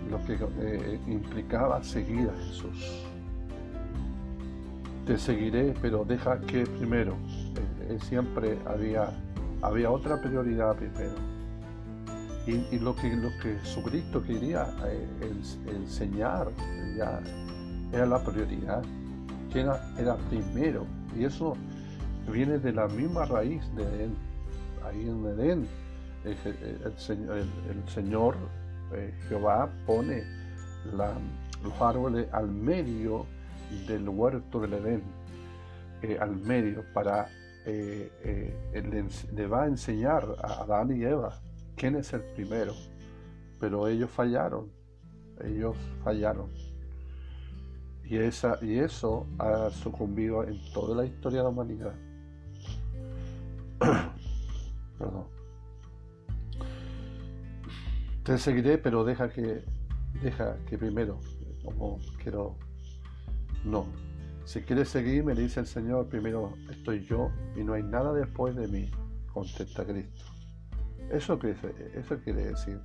lo 0.09 0.23
que 0.25 0.37
eh, 0.59 0.99
implicaba 1.07 1.83
seguir 1.83 2.29
a 2.29 2.47
Jesús. 2.47 3.05
Te 5.05 5.17
seguiré, 5.17 5.73
pero 5.81 6.03
deja 6.03 6.39
que 6.41 6.65
primero, 6.65 7.15
eh, 7.89 7.97
siempre 8.01 8.57
había, 8.65 9.09
había 9.61 9.91
otra 9.91 10.19
prioridad 10.21 10.75
primero. 10.75 11.15
Y, 12.47 12.77
lo, 12.77 12.95
que, 12.95 13.15
lo 13.15 13.29
que 13.41 13.57
Jesucristo 13.63 14.21
quería 14.21 14.67
enseñar 15.67 16.47
ya 16.95 17.19
era 17.91 18.05
la 18.05 18.23
prioridad, 18.23 18.83
era, 19.51 19.81
era 19.97 20.15
primero. 20.29 20.85
Y 21.17 21.23
eso 21.23 21.55
viene 22.31 22.59
de 22.59 22.71
la 22.71 22.87
misma 22.87 23.25
raíz 23.25 23.63
de 23.75 23.83
Edén. 23.83 24.15
Ahí 24.83 25.09
en 25.09 25.25
Edén 25.25 25.67
el, 26.25 27.83
Señor 27.87 28.35
eh, 28.93 29.13
Jehová 29.27 29.69
pone 29.85 30.23
los 31.63 31.81
árboles 31.81 32.27
al 32.31 32.47
medio 32.47 33.25
del 33.87 34.07
huerto 34.07 34.59
del 34.59 34.73
Edén, 34.73 35.03
eh, 36.01 36.17
al 36.19 36.35
medio, 36.35 36.83
para 36.93 37.27
eh, 37.65 38.53
le, 39.33 39.47
va 39.47 39.63
a 39.63 39.67
enseñar 39.67 40.23
a 40.43 40.61
Adán 40.61 40.95
y 40.95 41.03
Eva 41.03 41.41
quién 41.75 41.95
es 41.95 42.13
el 42.13 42.21
primero. 42.35 42.73
Pero 43.59 43.87
ellos 43.87 44.09
fallaron, 44.11 44.71
ellos 45.43 45.75
fallaron. 46.03 46.51
Y, 48.03 48.17
esa, 48.17 48.59
y 48.61 48.77
eso 48.77 49.25
ha 49.39 49.71
sucumbido 49.71 50.43
en 50.43 50.59
toda 50.73 50.95
la 50.95 51.05
historia 51.05 51.39
de 51.39 51.43
la 51.43 51.49
humanidad. 51.49 51.93
Perdón. 54.99 55.34
Te 58.25 58.39
seguiré, 58.39 58.79
pero 58.79 59.03
deja 59.03 59.29
que, 59.29 59.63
deja 60.23 60.57
que 60.65 60.79
primero, 60.79 61.19
como 61.63 61.99
quiero, 62.23 62.57
no. 63.63 63.85
Si 64.45 64.61
quieres 64.61 64.89
seguirme, 64.89 65.35
dice 65.35 65.59
el 65.59 65.67
Señor, 65.67 66.07
primero 66.07 66.55
estoy 66.71 67.01
yo 67.01 67.29
y 67.55 67.63
no 67.63 67.73
hay 67.73 67.83
nada 67.83 68.13
después 68.13 68.55
de 68.55 68.67
mí, 68.67 68.89
contesta 69.31 69.85
Cristo. 69.85 70.25
Eso, 71.11 71.37
que, 71.37 71.55
eso 71.93 72.17
quiere 72.23 72.47
decir. 72.47 72.79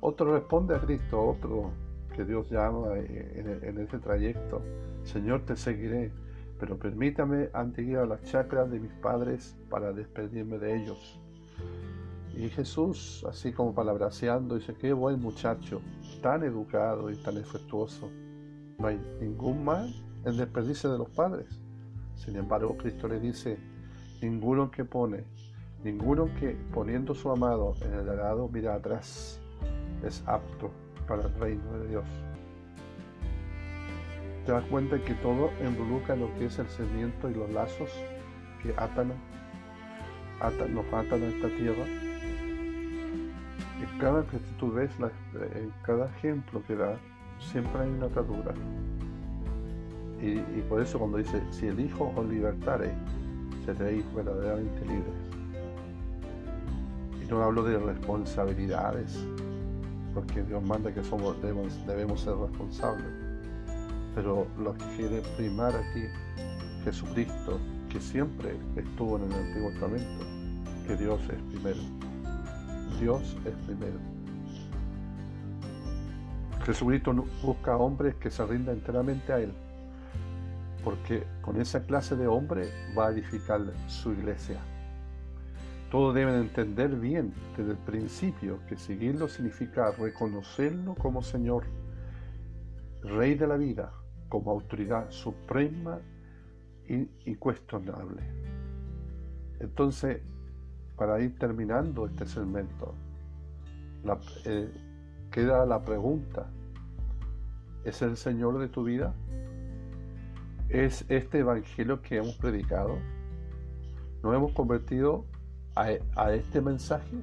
Otro 0.00 0.34
responde 0.34 0.74
a 0.74 0.80
Cristo, 0.80 1.24
otro 1.24 1.70
que 2.16 2.24
Dios 2.24 2.50
llama 2.50 2.98
en, 2.98 3.60
en 3.62 3.78
ese 3.78 4.00
trayecto. 4.00 4.64
Señor, 5.04 5.44
te 5.46 5.54
seguiré, 5.54 6.10
pero 6.58 6.76
permítame 6.76 7.50
antes 7.52 7.86
ir 7.86 7.98
a 7.98 8.04
las 8.04 8.20
chacras 8.24 8.68
de 8.68 8.80
mis 8.80 8.92
padres 8.94 9.56
para 9.70 9.92
despedirme 9.92 10.58
de 10.58 10.76
ellos. 10.76 11.20
Y 12.36 12.50
Jesús, 12.50 13.24
así 13.26 13.50
como 13.50 13.74
palabraseando, 13.74 14.56
dice, 14.56 14.74
qué 14.74 14.92
buen 14.92 15.18
muchacho, 15.20 15.80
tan 16.20 16.42
educado 16.42 17.10
y 17.10 17.16
tan 17.16 17.38
efectuoso. 17.38 18.10
No 18.78 18.88
hay 18.88 19.00
ningún 19.20 19.64
mal 19.64 19.90
en 20.26 20.36
desperdicio 20.36 20.92
de 20.92 20.98
los 20.98 21.08
padres. 21.08 21.58
Sin 22.14 22.36
embargo, 22.36 22.76
Cristo 22.76 23.08
le 23.08 23.20
dice, 23.20 23.58
ninguno 24.20 24.70
que 24.70 24.84
pone, 24.84 25.24
ninguno 25.82 26.28
que 26.38 26.50
poniendo 26.74 27.14
su 27.14 27.30
amado 27.30 27.74
en 27.80 27.94
el 27.94 28.08
arado 28.10 28.48
mira 28.48 28.74
atrás, 28.74 29.40
es 30.04 30.22
apto 30.26 30.70
para 31.08 31.22
el 31.22 31.34
reino 31.36 31.72
de 31.78 31.88
Dios. 31.88 32.04
Te 34.44 34.52
das 34.52 34.64
cuenta 34.64 35.02
que 35.02 35.14
todo 35.14 35.50
involucra 35.66 36.14
lo 36.16 36.32
que 36.34 36.44
es 36.44 36.58
el 36.58 36.68
sediento 36.68 37.30
y 37.30 37.34
los 37.34 37.50
lazos 37.50 37.90
que 38.62 38.74
atan, 38.76 39.14
atan 40.40 40.74
nos 40.74 40.84
atan 40.92 41.22
a 41.22 41.26
esta 41.28 41.48
tierra 41.48 42.05
cada 43.98 44.22
que 44.26 44.38
tú 44.58 44.72
ves, 44.72 44.90
en 45.54 45.72
cada 45.82 46.06
ejemplo 46.06 46.62
que 46.66 46.76
da, 46.76 46.96
siempre 47.38 47.82
hay 47.82 47.90
una 47.90 48.06
atadura. 48.06 48.54
Y, 50.20 50.38
por 50.62 50.80
eso 50.80 50.98
cuando 50.98 51.18
dice, 51.18 51.42
si 51.50 51.66
el 51.66 51.78
Hijo 51.78 52.12
os 52.16 52.26
libertare, 52.26 52.94
seréis 53.64 54.04
verdaderamente 54.14 54.80
libres. 54.80 55.14
Y 57.22 57.26
no 57.30 57.42
hablo 57.42 57.62
de 57.62 57.78
responsabilidades, 57.78 59.24
porque 60.14 60.42
Dios 60.42 60.62
manda 60.62 60.92
que 60.92 61.04
somos, 61.04 61.40
debemos, 61.42 61.86
debemos 61.86 62.20
ser 62.20 62.34
responsables. 62.36 63.06
Pero 64.14 64.46
lo 64.58 64.72
que 64.74 64.84
quiere 64.96 65.22
primar 65.36 65.74
aquí, 65.76 66.04
Jesucristo, 66.84 67.58
que 67.90 68.00
siempre 68.00 68.56
estuvo 68.76 69.18
en 69.18 69.24
el 69.24 69.32
Antiguo 69.32 69.70
Testamento, 69.70 70.24
que 70.86 70.96
Dios 70.96 71.20
es 71.28 71.42
primero. 71.52 72.05
Dios 73.00 73.36
es 73.44 73.54
primero. 73.66 73.98
Jesucristo 76.64 77.12
busca 77.42 77.76
hombres 77.76 78.14
que 78.16 78.30
se 78.30 78.44
rindan 78.44 78.76
enteramente 78.76 79.32
a 79.32 79.38
Él, 79.38 79.52
porque 80.82 81.24
con 81.42 81.60
esa 81.60 81.84
clase 81.84 82.16
de 82.16 82.26
hombre 82.26 82.68
va 82.98 83.08
a 83.08 83.10
edificar 83.12 83.60
su 83.86 84.12
iglesia. 84.12 84.58
Todos 85.90 86.14
deben 86.14 86.34
entender 86.34 86.90
bien 86.96 87.32
desde 87.56 87.72
el 87.72 87.78
principio 87.78 88.58
que 88.68 88.76
seguirlo 88.76 89.28
significa 89.28 89.92
reconocerlo 89.92 90.94
como 90.96 91.22
Señor, 91.22 91.64
Rey 93.02 93.36
de 93.36 93.46
la 93.46 93.56
vida, 93.56 93.92
como 94.28 94.50
autoridad 94.50 95.10
suprema 95.10 96.00
y, 96.88 97.08
y 97.24 97.36
cuestionable. 97.36 98.22
Entonces, 99.60 100.22
para 100.96 101.20
ir 101.20 101.38
terminando 101.38 102.06
este 102.06 102.26
segmento, 102.26 102.94
eh, 104.44 104.70
queda 105.30 105.66
la 105.66 105.82
pregunta, 105.82 106.46
¿es 107.84 108.00
el 108.02 108.16
Señor 108.16 108.58
de 108.58 108.68
tu 108.68 108.84
vida? 108.84 109.14
¿Es 110.68 111.04
este 111.08 111.40
Evangelio 111.40 112.00
que 112.02 112.16
hemos 112.16 112.36
predicado? 112.36 112.98
¿Nos 114.22 114.34
hemos 114.34 114.52
convertido 114.52 115.24
a, 115.74 115.88
a 116.16 116.32
este 116.32 116.60
mensaje? 116.60 117.16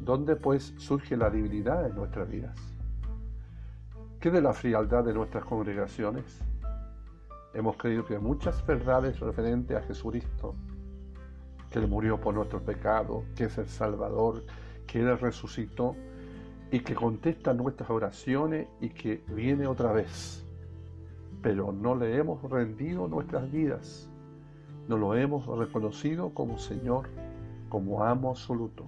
¿Dónde 0.00 0.36
pues 0.36 0.74
surge 0.76 1.16
la 1.16 1.30
debilidad 1.30 1.86
en 1.86 1.94
nuestras 1.94 2.28
vidas? 2.28 2.58
¿Qué 4.20 4.30
de 4.30 4.42
la 4.42 4.52
frialdad 4.52 5.04
de 5.04 5.14
nuestras 5.14 5.44
congregaciones? 5.44 6.40
Hemos 7.54 7.76
creído 7.76 8.04
que 8.04 8.18
muchas 8.18 8.66
verdades 8.66 9.20
referentes 9.20 9.76
a 9.76 9.82
Jesucristo 9.82 10.56
que 11.74 11.80
Él 11.80 11.88
murió 11.88 12.20
por 12.20 12.32
nuestro 12.36 12.60
pecado, 12.62 13.24
que 13.34 13.46
es 13.46 13.58
el 13.58 13.66
Salvador, 13.66 14.44
que 14.86 15.00
Él 15.00 15.18
resucitó 15.18 15.96
y 16.70 16.78
que 16.78 16.94
contesta 16.94 17.52
nuestras 17.52 17.90
oraciones 17.90 18.68
y 18.80 18.90
que 18.90 19.24
viene 19.26 19.66
otra 19.66 19.90
vez. 19.90 20.46
Pero 21.42 21.72
no 21.72 21.96
le 21.96 22.16
hemos 22.16 22.40
rendido 22.48 23.08
nuestras 23.08 23.50
vidas, 23.50 24.08
no 24.86 24.96
lo 24.96 25.16
hemos 25.16 25.46
reconocido 25.46 26.32
como 26.32 26.58
Señor, 26.58 27.08
como 27.68 28.04
amo 28.04 28.30
absoluto. 28.30 28.86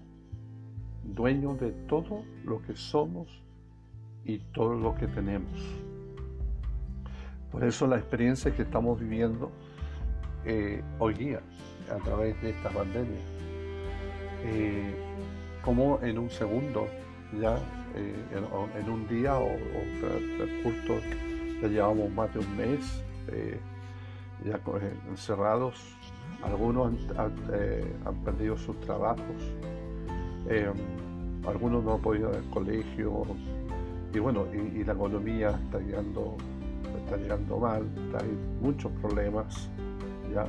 dueño 1.03 1.57
de 1.57 1.73
todo 1.89 2.23
lo 2.45 2.63
que 2.63 2.77
somos 2.77 3.43
y 4.25 4.39
todo 4.55 4.75
lo 4.75 4.95
que 4.95 5.09
tenemos. 5.09 5.61
Por 7.51 7.65
eso 7.65 7.89
la 7.89 7.97
experiencia 7.97 8.55
que 8.55 8.63
estamos 8.63 9.01
viviendo 9.01 9.51
eh, 10.45 10.85
hoy 11.01 11.15
día 11.15 11.43
a 11.91 11.97
través 12.05 12.41
de 12.43 12.51
esta 12.51 12.71
pandemia, 12.71 13.21
eh, 14.45 14.95
como 15.63 15.99
en 16.03 16.19
un 16.19 16.31
segundo, 16.31 16.87
ya 17.41 17.57
eh, 17.95 18.15
en, 18.77 18.91
un 18.91 19.09
día 19.09 19.37
o, 19.37 19.47
o 19.47 21.01
ya 21.63 21.69
llevamos 21.69 22.11
más 22.13 22.33
de 22.35 22.41
un 22.41 22.57
mes 22.57 23.03
ya 24.45 24.61
encerrados, 25.09 25.97
algunos 26.43 26.93
han, 27.17 27.35
perdido 28.25 28.57
sus 28.57 28.79
trabajos, 28.81 29.55
algunos 31.47 31.85
no 31.85 31.95
han 31.95 32.01
podido 32.01 32.31
ir 32.31 32.37
al 32.37 32.51
colegio, 32.51 33.25
y 34.13 34.19
bueno, 34.19 34.47
y, 34.53 34.85
la 34.85 34.93
economía 34.93 35.51
está 35.65 35.79
llegando, 35.79 36.37
está 37.05 37.17
llegando 37.17 37.59
mal, 37.59 37.83
hay 38.19 38.39
muchos 38.61 38.93
problemas, 39.01 39.69
¿ya? 40.33 40.47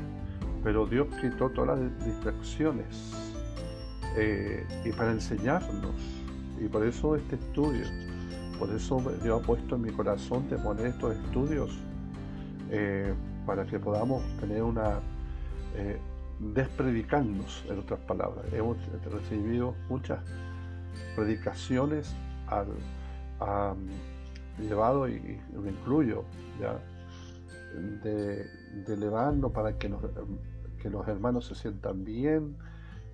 Pero 0.63 0.85
Dios 0.85 1.07
quitó 1.21 1.49
todas 1.49 1.79
las 1.79 2.05
distracciones 2.05 3.13
eh, 4.15 4.65
y 4.83 4.91
para 4.91 5.11
enseñarnos, 5.11 5.95
y 6.59 6.67
por 6.67 6.85
eso 6.85 7.15
este 7.15 7.35
estudio, 7.35 7.85
por 8.57 8.69
eso 8.71 9.01
Dios 9.21 9.41
ha 9.41 9.45
puesto 9.45 9.75
en 9.75 9.81
mi 9.83 9.91
corazón 9.91 10.49
de 10.49 10.57
poner 10.57 10.87
estos 10.87 11.15
estudios 11.15 11.77
eh, 12.71 13.13
para 13.45 13.65
que 13.65 13.79
podamos 13.79 14.23
tener 14.39 14.63
una 14.63 14.99
eh, 15.75 15.99
despredicarnos, 16.39 17.63
en 17.69 17.79
otras 17.79 17.99
palabras. 18.01 18.45
Hemos 18.51 18.77
recibido 19.11 19.75
muchas 19.89 20.19
predicaciones 21.15 22.15
al 22.47 22.67
llevado, 24.59 25.07
y, 25.07 25.39
me 25.53 25.69
incluyo, 25.69 26.23
¿ya? 26.59 26.79
De, 28.03 28.49
elevarnos 28.87 29.51
para 29.51 29.77
que, 29.77 29.93
que 30.81 30.89
los 30.89 31.07
hermanos 31.07 31.45
se 31.45 31.55
sientan 31.55 32.03
bien. 32.03 32.57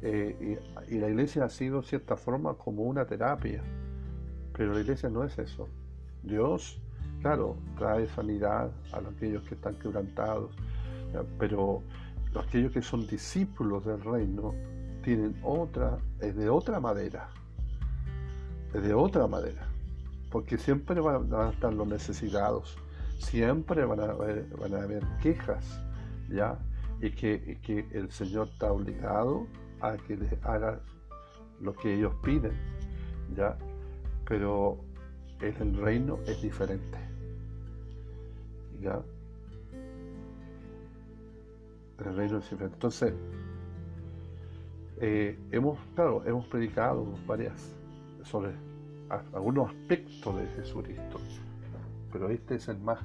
Eh, 0.02 0.60
y, 0.90 0.98
la 1.00 1.10
iglesia 1.10 1.46
ha 1.46 1.50
sido, 1.50 1.82
de 1.82 1.88
cierta 1.88 2.18
forma, 2.18 2.56
como 2.56 2.84
una 2.84 3.06
terapia. 3.06 3.64
Pero 4.56 4.74
la 4.74 4.82
iglesia 4.82 5.10
no 5.10 5.24
es 5.24 5.38
eso. 5.40 5.68
Dios, 6.22 6.82
claro, 7.22 7.58
trae 7.78 8.08
sanidad 8.08 8.72
a 8.92 8.98
aquellos 8.98 9.44
que 9.44 9.56
están 9.56 9.76
quebrantados, 9.80 10.52
pero 11.40 11.82
aquellos 12.40 12.72
que 12.72 12.82
son 12.82 13.08
discípulos 13.08 13.86
del 13.86 14.02
reino 14.04 14.54
tienen 15.04 15.36
otra, 15.44 15.98
es 16.20 16.36
de 16.36 16.50
otra 16.50 16.80
madera. 16.80 17.30
Es 18.74 18.84
de 18.84 18.94
otra 18.94 19.28
madera 19.28 19.68
porque 20.34 20.58
siempre 20.58 21.00
van 21.00 21.32
a 21.32 21.52
estar 21.52 21.72
los 21.72 21.88
necesitados, 21.88 22.76
siempre 23.24 23.86
van 23.86 24.00
a 24.00 24.06
haber, 24.06 24.46
van 24.58 24.74
a 24.76 24.84
haber 24.84 25.04
quejas, 25.22 25.82
¿ya? 26.30 26.58
Y 27.02 27.12
que, 27.12 27.60
que 27.62 27.88
el 27.92 28.12
Señor 28.12 28.48
está 28.48 28.72
obligado 28.72 29.48
a 29.82 29.98
que 29.98 30.16
les 30.16 30.32
haga 30.44 30.80
lo 31.60 31.74
que 31.74 31.96
ellos 31.96 32.14
piden, 32.24 32.54
¿ya? 33.36 33.58
Pero 34.28 34.80
en 35.42 35.56
el 35.62 35.78
reino 35.78 36.20
es 36.26 36.42
diferente, 36.42 36.98
¿ya? 38.82 39.02
El 42.00 42.16
reino 42.16 42.38
es 42.38 42.44
diferente. 42.50 42.76
Entonces, 42.76 43.14
eh, 45.02 45.38
hemos, 45.52 45.78
claro, 45.96 46.24
hemos 46.26 46.46
predicado 46.48 47.06
varias 47.28 47.76
sobre 48.24 48.52
algunos 49.34 49.70
aspectos 49.70 50.36
de 50.38 50.48
Jesucristo, 50.56 51.20
pero 52.12 52.30
este 52.30 52.56
es 52.56 52.68
el 52.68 52.80
más, 52.80 53.00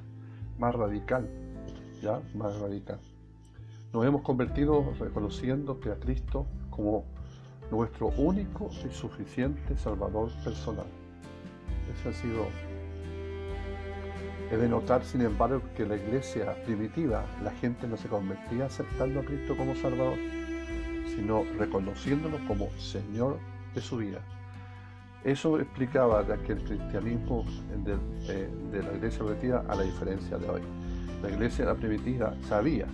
más 0.59 0.75
radical, 0.75 1.27
¿ya? 2.01 2.21
Más 2.35 2.59
radical. 2.59 2.99
Nos 3.93 4.05
hemos 4.05 4.21
convertido 4.21 4.93
reconociendo 4.99 5.79
que 5.79 5.89
a 5.89 5.95
Cristo 5.95 6.45
como 6.69 7.05
nuestro 7.71 8.07
único 8.17 8.69
y 8.85 8.93
suficiente 8.93 9.77
Salvador 9.77 10.29
personal. 10.43 10.85
Ese 11.91 12.09
ha 12.09 12.13
sido. 12.13 12.45
Es 14.51 14.59
de 14.59 14.67
notar, 14.67 15.03
sin 15.03 15.21
embargo, 15.21 15.61
que 15.75 15.85
la 15.85 15.95
iglesia 15.95 16.55
primitiva, 16.65 17.23
la 17.43 17.51
gente 17.51 17.87
no 17.87 17.97
se 17.97 18.07
convertía 18.07 18.65
aceptando 18.65 19.19
a 19.19 19.23
Cristo 19.23 19.55
como 19.55 19.75
Salvador, 19.75 20.17
sino 21.15 21.43
reconociéndolo 21.57 22.37
como 22.47 22.69
Señor 22.79 23.37
de 23.75 23.81
su 23.81 23.97
vida. 23.97 24.19
Eso 25.23 25.59
explicaba 25.59 26.23
de 26.23 26.33
aquel 26.33 26.63
cristianismo 26.63 27.43
de, 27.83 27.97
de, 28.71 28.83
la 28.83 28.93
iglesia 28.93 29.25
primitiva 29.25 29.65
a 29.67 29.75
la 29.75 29.83
diferencia 29.83 30.37
de 30.37 30.49
hoy. 30.49 30.61
La 31.21 31.29
iglesia 31.29 31.75
primitiva 31.75 32.33
sabía, 32.47 32.85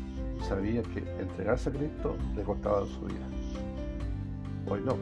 sabía 0.41 0.81
que 0.81 0.99
entregarse 1.19 1.69
a 1.69 1.73
Cristo 1.73 2.17
le 2.35 2.43
costaba 2.43 2.85
su 2.87 3.01
vida. 3.01 3.27
Hoy 4.67 4.81
no. 4.83 4.97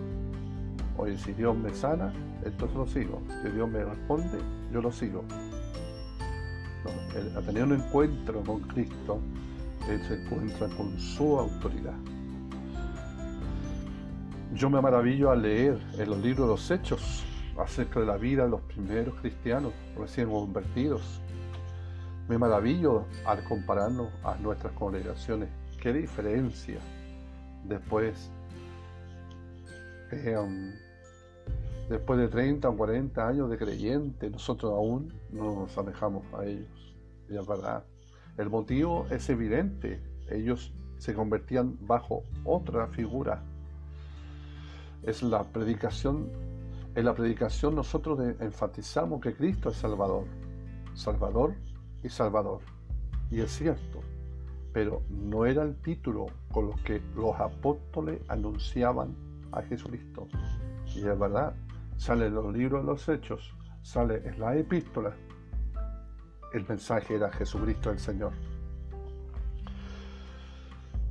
Hoy 0.98 1.18
si 1.18 1.32
Dios 1.34 1.58
me 1.58 1.74
sana, 1.74 2.14
entonces 2.44 2.76
lo 2.76 2.86
sigo. 2.86 3.22
Si 3.42 3.50
Dios 3.50 3.70
me 3.70 3.86
responde, 3.86 4.40
yo 4.74 4.82
lo 4.82 4.92
sigo. 4.92 5.24
a 7.38 7.42
tener 7.42 7.64
un 7.64 7.74
encuentro 7.74 8.44
con 8.44 8.60
Cristo, 8.62 9.20
él 9.90 10.02
se 10.04 10.22
encuentra 10.22 10.68
con 10.76 11.00
su 11.00 11.40
autoridad. 11.40 11.96
Yo 14.54 14.70
me 14.70 14.80
maravillo 14.80 15.32
al 15.32 15.42
leer 15.42 15.80
en 15.98 16.10
los 16.12 16.20
libros 16.20 16.48
de 16.48 16.54
los 16.54 16.70
hechos 16.70 17.26
acerca 17.58 18.00
de 18.00 18.06
la 18.06 18.18
vida 18.18 18.44
de 18.44 18.50
los 18.50 18.62
primeros 18.62 19.16
cristianos 19.16 19.74
recién 19.98 20.30
convertidos. 20.30 21.22
Me 22.30 22.38
maravillo 22.38 23.06
al 23.26 23.44
compararnos 23.46 24.10
a 24.24 24.36
nuestras 24.36 24.72
congregaciones. 24.74 25.50
Qué 25.82 25.92
diferencia 25.92 26.78
después, 27.63 28.30
eh, 30.12 30.38
um, 30.38 30.72
después 31.89 32.20
de 32.20 32.28
30 32.28 32.70
o 32.70 32.78
40 32.78 33.28
años 33.28 33.50
de 33.50 33.58
creyente, 33.58 34.30
nosotros 34.30 34.72
aún 34.72 35.12
no 35.32 35.62
nos 35.62 35.76
alejamos 35.80 36.26
a 36.32 36.46
ellos. 36.46 36.96
Es 37.28 37.48
verdad. 37.48 37.86
El 38.38 38.52
motivo 38.52 39.08
es 39.10 39.28
evidente. 39.30 40.00
Ellos 40.30 40.72
se 41.00 41.16
convertían 41.16 41.76
bajo 41.88 42.22
otra 42.46 42.86
figura 42.89 43.44
es 45.04 45.24
la 45.24 45.44
predicación. 45.44 46.30
En 46.96 47.06
la 47.06 47.13
predicación 47.13 47.76
nosotros 47.76 48.20
enfatizamos 48.39 49.22
que 49.22 49.36
Cristo 49.36 49.70
es 49.70 49.78
Salvador, 49.78 50.26
Salvador 50.94 51.56
y 52.04 52.10
Salvador. 52.10 52.62
Y 53.32 53.42
es 53.42 53.52
cierto, 53.52 54.00
pero 54.74 55.02
no 55.10 55.46
era 55.46 55.63
el 55.63 55.76
título 55.78 56.28
con 56.52 56.68
los 56.68 56.80
que 56.82 57.02
los 57.16 57.39
apóstoles 57.39 58.22
anunciaban 58.28 59.16
a 59.52 59.62
Jesucristo. 59.63 60.28
Y 60.96 61.00
es 61.00 61.20
verdad, 61.20 61.56
sale 61.98 62.28
en 62.28 62.36
los 62.36 62.54
libros 62.54 62.82
de 62.82 62.92
los 62.92 63.10
hechos, 63.10 63.56
sale 63.82 64.22
en 64.28 64.39
la 64.39 64.56
epístola, 64.56 65.16
el 66.54 66.68
mensaje 66.68 67.16
era 67.16 67.32
Jesucristo 67.32 67.89
el 67.89 68.00
Señor. 68.00 68.32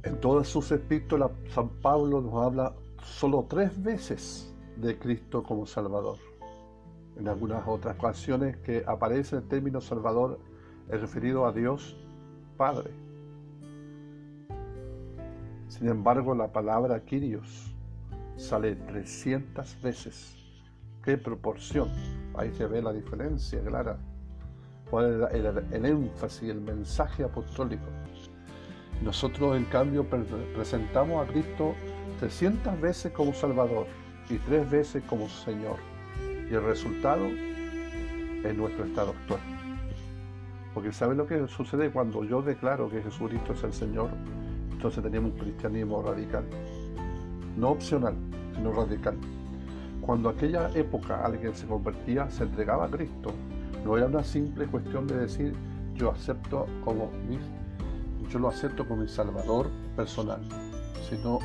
En 0.04 0.20
todas 0.20 0.48
sus 0.48 0.70
epístolas, 0.70 1.30
San 1.48 1.68
Pablo 1.68 2.20
nos 2.20 2.34
habla 2.34 2.74
solo 3.04 3.46
tres 3.48 3.82
veces 3.82 4.52
de 4.76 4.98
Cristo 4.98 5.42
como 5.42 5.66
Salvador. 5.66 6.18
En 7.16 7.28
algunas 7.28 7.66
otras 7.66 7.96
ocasiones 7.98 8.56
que 8.58 8.84
aparece 8.86 9.36
el 9.36 9.48
término 9.48 9.80
Salvador 9.80 10.40
es 10.88 11.00
referido 11.00 11.46
a 11.46 11.52
Dios 11.52 11.96
Padre. 12.56 12.90
Sin 15.68 15.88
embargo, 15.88 16.34
la 16.34 16.52
palabra 16.52 17.00
Kyrios 17.04 17.74
sale 18.36 18.76
300 18.76 19.80
veces. 19.82 20.36
¿Qué 21.02 21.16
proporción? 21.18 21.88
Ahí 22.34 22.52
se 22.52 22.66
ve 22.66 22.82
la 22.82 22.92
diferencia 22.92 23.60
clara. 23.62 23.98
¿Cuál 24.90 25.24
es 25.24 25.34
el, 25.34 25.46
el 25.72 25.84
énfasis, 25.86 26.50
el 26.50 26.60
mensaje 26.60 27.24
apostólico? 27.24 27.86
Nosotros, 29.02 29.56
en 29.56 29.64
cambio, 29.64 30.06
presentamos 30.08 31.26
a 31.26 31.32
Cristo 31.32 31.74
300 32.20 32.80
veces 32.80 33.12
como 33.12 33.32
Salvador 33.34 33.86
y 34.28 34.38
tres 34.38 34.70
veces 34.70 35.02
como 35.08 35.28
Señor. 35.28 35.76
Y 36.50 36.54
el 36.54 36.62
resultado 36.62 37.26
es 37.26 38.54
nuestro 38.56 38.84
estado 38.84 39.10
actual. 39.10 39.40
Porque 40.74 40.92
¿sabe 40.92 41.14
lo 41.14 41.26
que 41.26 41.46
sucede 41.48 41.90
cuando 41.90 42.24
yo 42.24 42.42
declaro 42.42 42.88
que 42.88 43.02
Jesucristo 43.02 43.52
es 43.52 43.62
el 43.64 43.72
Señor? 43.72 44.10
Entonces 44.70 45.02
tenemos 45.02 45.32
un 45.32 45.38
cristianismo 45.38 46.02
radical. 46.02 46.44
No 47.56 47.70
opcional, 47.70 48.14
sino 48.54 48.72
radical. 48.72 49.16
Cuando 50.00 50.30
aquella 50.30 50.70
época 50.74 51.24
alguien 51.24 51.54
se 51.54 51.66
convertía, 51.66 52.28
se 52.30 52.44
entregaba 52.44 52.86
a 52.86 52.88
Cristo, 52.88 53.32
no 53.84 53.96
era 53.96 54.06
una 54.06 54.24
simple 54.24 54.66
cuestión 54.66 55.06
de 55.06 55.16
decir 55.16 55.54
yo 55.94 56.10
acepto 56.10 56.66
como 56.84 57.10
mi, 57.28 57.38
yo 58.28 58.38
lo 58.38 58.48
acepto 58.48 58.86
como 58.86 59.02
mi 59.02 59.08
Salvador 59.08 59.68
personal, 59.94 60.40
sino 61.08 61.38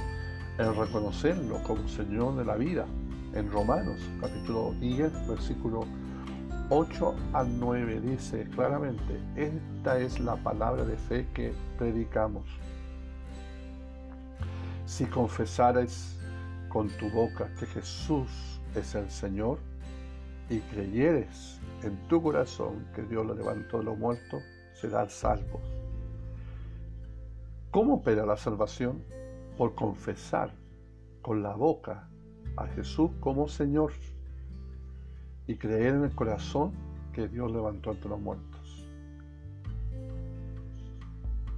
el 0.58 0.76
reconocerlo 0.76 1.62
como 1.64 1.88
Señor 1.88 2.36
de 2.36 2.46
la 2.46 2.56
vida. 2.56 2.86
En 3.34 3.52
Romanos 3.52 4.02
capítulo 4.20 4.74
10, 4.80 5.28
versículo 5.28 5.86
8 6.70 7.16
al 7.34 7.60
9 7.60 8.02
dice 8.02 8.48
claramente, 8.56 9.22
esta 9.36 10.00
es 10.00 10.20
la 10.20 10.36
palabra 10.38 10.84
de 10.84 10.98
fe 10.98 11.28
que 11.34 11.54
predicamos. 11.78 12.44
Si 14.86 15.06
confesares 15.06 16.18
con 16.70 16.90
tu 16.90 17.10
boca 17.12 17.50
que 17.60 17.68
Jesús 17.68 18.60
es 18.74 18.96
el 18.96 19.12
Señor 19.12 19.60
y 20.50 20.60
creyeres 20.60 21.60
en 21.84 21.96
tu 22.08 22.22
corazón 22.22 22.88
que 22.96 23.04
Dios 23.04 23.26
lo 23.26 23.36
levantó 23.36 23.78
de 23.78 23.84
los 23.84 23.98
muertos, 23.98 24.42
serás 24.74 25.14
salvo. 25.14 25.62
¿Cómo 27.70 27.96
opera 27.96 28.26
la 28.26 28.38
salvación? 28.38 29.04
Por 29.58 29.76
confesar 29.76 30.52
con 31.22 31.42
la 31.42 31.56
boca 31.56 32.10
a 32.56 32.68
Jesús 32.68 33.12
como 33.20 33.48
Señor 33.48 33.92
y 35.48 35.56
creer 35.56 35.96
en 35.96 36.04
el 36.04 36.14
corazón 36.14 36.74
que 37.14 37.28
Dios 37.28 37.52
levantó 37.52 37.92
entre 37.92 38.10
los 38.10 38.20
muertos. 38.20 38.88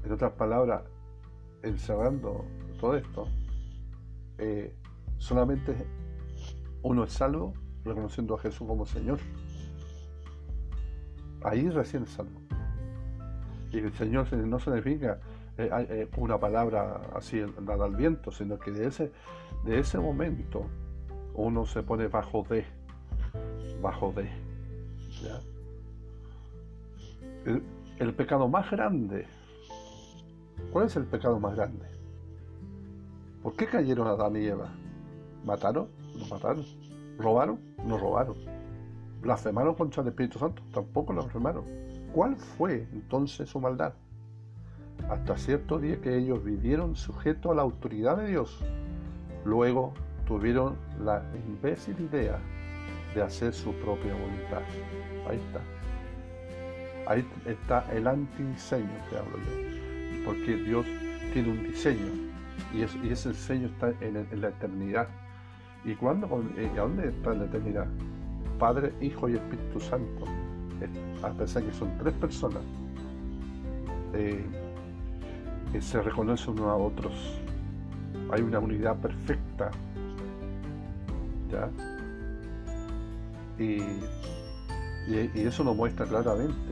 En 0.03 0.12
otras 0.12 0.31
palabras, 0.33 0.83
encerrando 1.62 2.45
todo 2.79 2.95
esto, 2.95 3.27
eh, 4.38 4.73
solamente 5.17 5.75
uno 6.81 7.03
es 7.03 7.12
salvo 7.12 7.53
reconociendo 7.83 8.35
a 8.35 8.39
Jesús 8.39 8.67
como 8.67 8.85
Señor. 8.85 9.19
Ahí 11.43 11.69
recién 11.69 12.03
es 12.03 12.09
salvo. 12.09 12.39
Y 13.71 13.79
el 13.79 13.93
Señor 13.93 14.31
no 14.33 14.59
significa 14.59 15.19
eh, 15.60 15.88
eh, 15.89 16.08
una 16.15 16.39
palabra 16.39 17.02
así 17.15 17.41
dada 17.62 17.86
al 17.86 17.95
viento, 17.95 18.32
sino 18.32 18.58
que 18.58 18.72
de 18.72 18.88
ese, 18.88 19.12
de 19.65 19.80
ese 19.80 20.00
momento 20.00 20.65
uno 21.34 21.65
se 21.65 21.84
pone 21.84 22.08
bajo 22.08 22.45
de, 22.50 22.65
bajo 23.82 24.13
de. 24.13 24.30
El, 27.45 27.62
el 27.98 28.13
pecado 28.13 28.48
más 28.48 28.72
grande, 28.72 29.28
¿cuál 30.72 30.86
es 30.86 30.95
el 30.95 31.06
pecado 31.06 31.39
más 31.39 31.56
grande? 31.56 31.86
¿Por 33.43 33.56
qué 33.56 33.65
cayeron 33.67 34.08
Adán 34.08 34.38
y 34.38 34.45
Eva? 34.45 34.69
¿Mataron? 35.45 35.88
No 36.17 36.26
mataron. 36.28 36.65
¿Robaron? 37.17 37.60
No 37.86 37.98
robaron. 37.98 38.38
¿Blasfemaron 39.22 39.76
contra 39.76 40.04
el 40.04 40.10
Espíritu 40.10 40.39
Santo? 40.39 40.62
Tampoco 40.74 41.12
lo 41.12 41.24
blasfemaron. 41.24 41.65
¿Cuál 42.13 42.38
fue 42.38 42.88
entonces 42.93 43.50
su 43.50 43.60
maldad? 43.60 43.93
Hasta 45.07 45.38
cierto 45.38 45.79
día 45.79 45.99
que 46.01 46.17
ellos 46.17 46.43
vivieron 46.43 46.95
sujetos 46.95 47.51
a 47.51 47.55
la 47.55 47.62
autoridad 47.62 48.17
de 48.17 48.27
Dios. 48.27 48.63
Luego 49.45 49.93
tuvieron 50.27 50.75
la 51.03 51.23
imbécil 51.47 51.99
idea 51.99 52.39
de 53.15 53.21
hacer 53.21 53.53
su 53.53 53.73
propia 53.73 54.13
voluntad. 54.13 54.62
Ahí 55.27 55.38
está. 55.38 55.62
Ahí 57.12 57.25
está 57.45 57.85
el 57.91 58.07
antidiseño 58.07 58.89
que 59.09 59.17
hablo 59.17 59.38
yo. 59.38 60.25
Porque 60.25 60.55
Dios 60.57 60.85
tiene 61.33 61.49
un 61.49 61.63
diseño 61.63 62.29
y, 62.73 62.83
ese 62.83 63.29
diseño 63.29 63.67
está 63.67 63.93
en, 64.01 64.41
la 64.41 64.49
eternidad. 64.49 65.07
¿Y 65.85 65.95
cuándo, 65.95 66.27
eh, 66.57 66.69
dónde 66.75 67.07
está 67.09 67.33
la 67.33 67.45
eternidad? 67.45 67.88
Padre, 68.59 68.93
Hijo 69.01 69.29
y 69.29 69.35
Espíritu 69.35 69.79
Santo. 69.79 70.25
A 71.23 71.29
pesar 71.31 71.63
que 71.63 71.73
son 71.73 71.97
tres 71.97 72.13
personas, 72.15 72.62
eh, 74.13 74.45
que 75.71 75.82
se 75.82 76.01
reconocen 76.01 76.53
unos 76.53 76.67
a 76.67 76.75
otros. 76.75 77.13
Hay 78.32 78.41
una 78.41 78.60
unidad 78.60 78.97
perfecta. 78.97 79.71
¿Ya? 81.49 81.69
Y, 83.58 83.82
y, 85.08 85.32
eso 85.36 85.63
lo 85.63 85.73
muestra 85.73 86.05
claramente. 86.05 86.71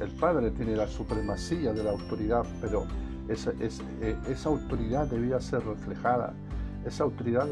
El 0.00 0.10
Padre 0.10 0.50
tiene 0.50 0.76
la 0.76 0.86
supremacía 0.86 1.72
de 1.72 1.82
la 1.82 1.90
autoridad, 1.90 2.44
pero 2.60 2.86
esa, 3.28 3.52
eh, 3.60 4.16
esa 4.28 4.48
autoridad 4.48 5.08
debía 5.08 5.40
ser 5.40 5.64
reflejada, 5.64 6.34
esa 6.84 7.04
autoridad 7.04 7.46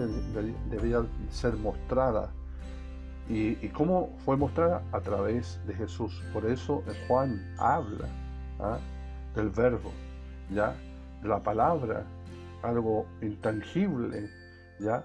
debía 0.71 1.05
ser 1.31 1.57
mostrada. 1.57 2.31
¿Y, 3.29 3.55
cómo 3.71 4.11
fue 4.25 4.37
mostrada? 4.37 4.83
A 4.93 5.01
través 5.01 5.59
de 5.67 5.75
Jesús. 5.75 6.23
Por 6.33 6.47
eso 6.47 6.85
Juan 7.09 7.43
habla 7.59 8.07
¿ah? 8.61 8.79
del 9.35 9.51
verbo, 9.51 9.91
¿ya? 10.55 10.77
La 11.27 11.43
palabra, 11.43 12.07
algo 12.63 13.07
intangible, 13.23 14.31
¿ya? 14.81 15.05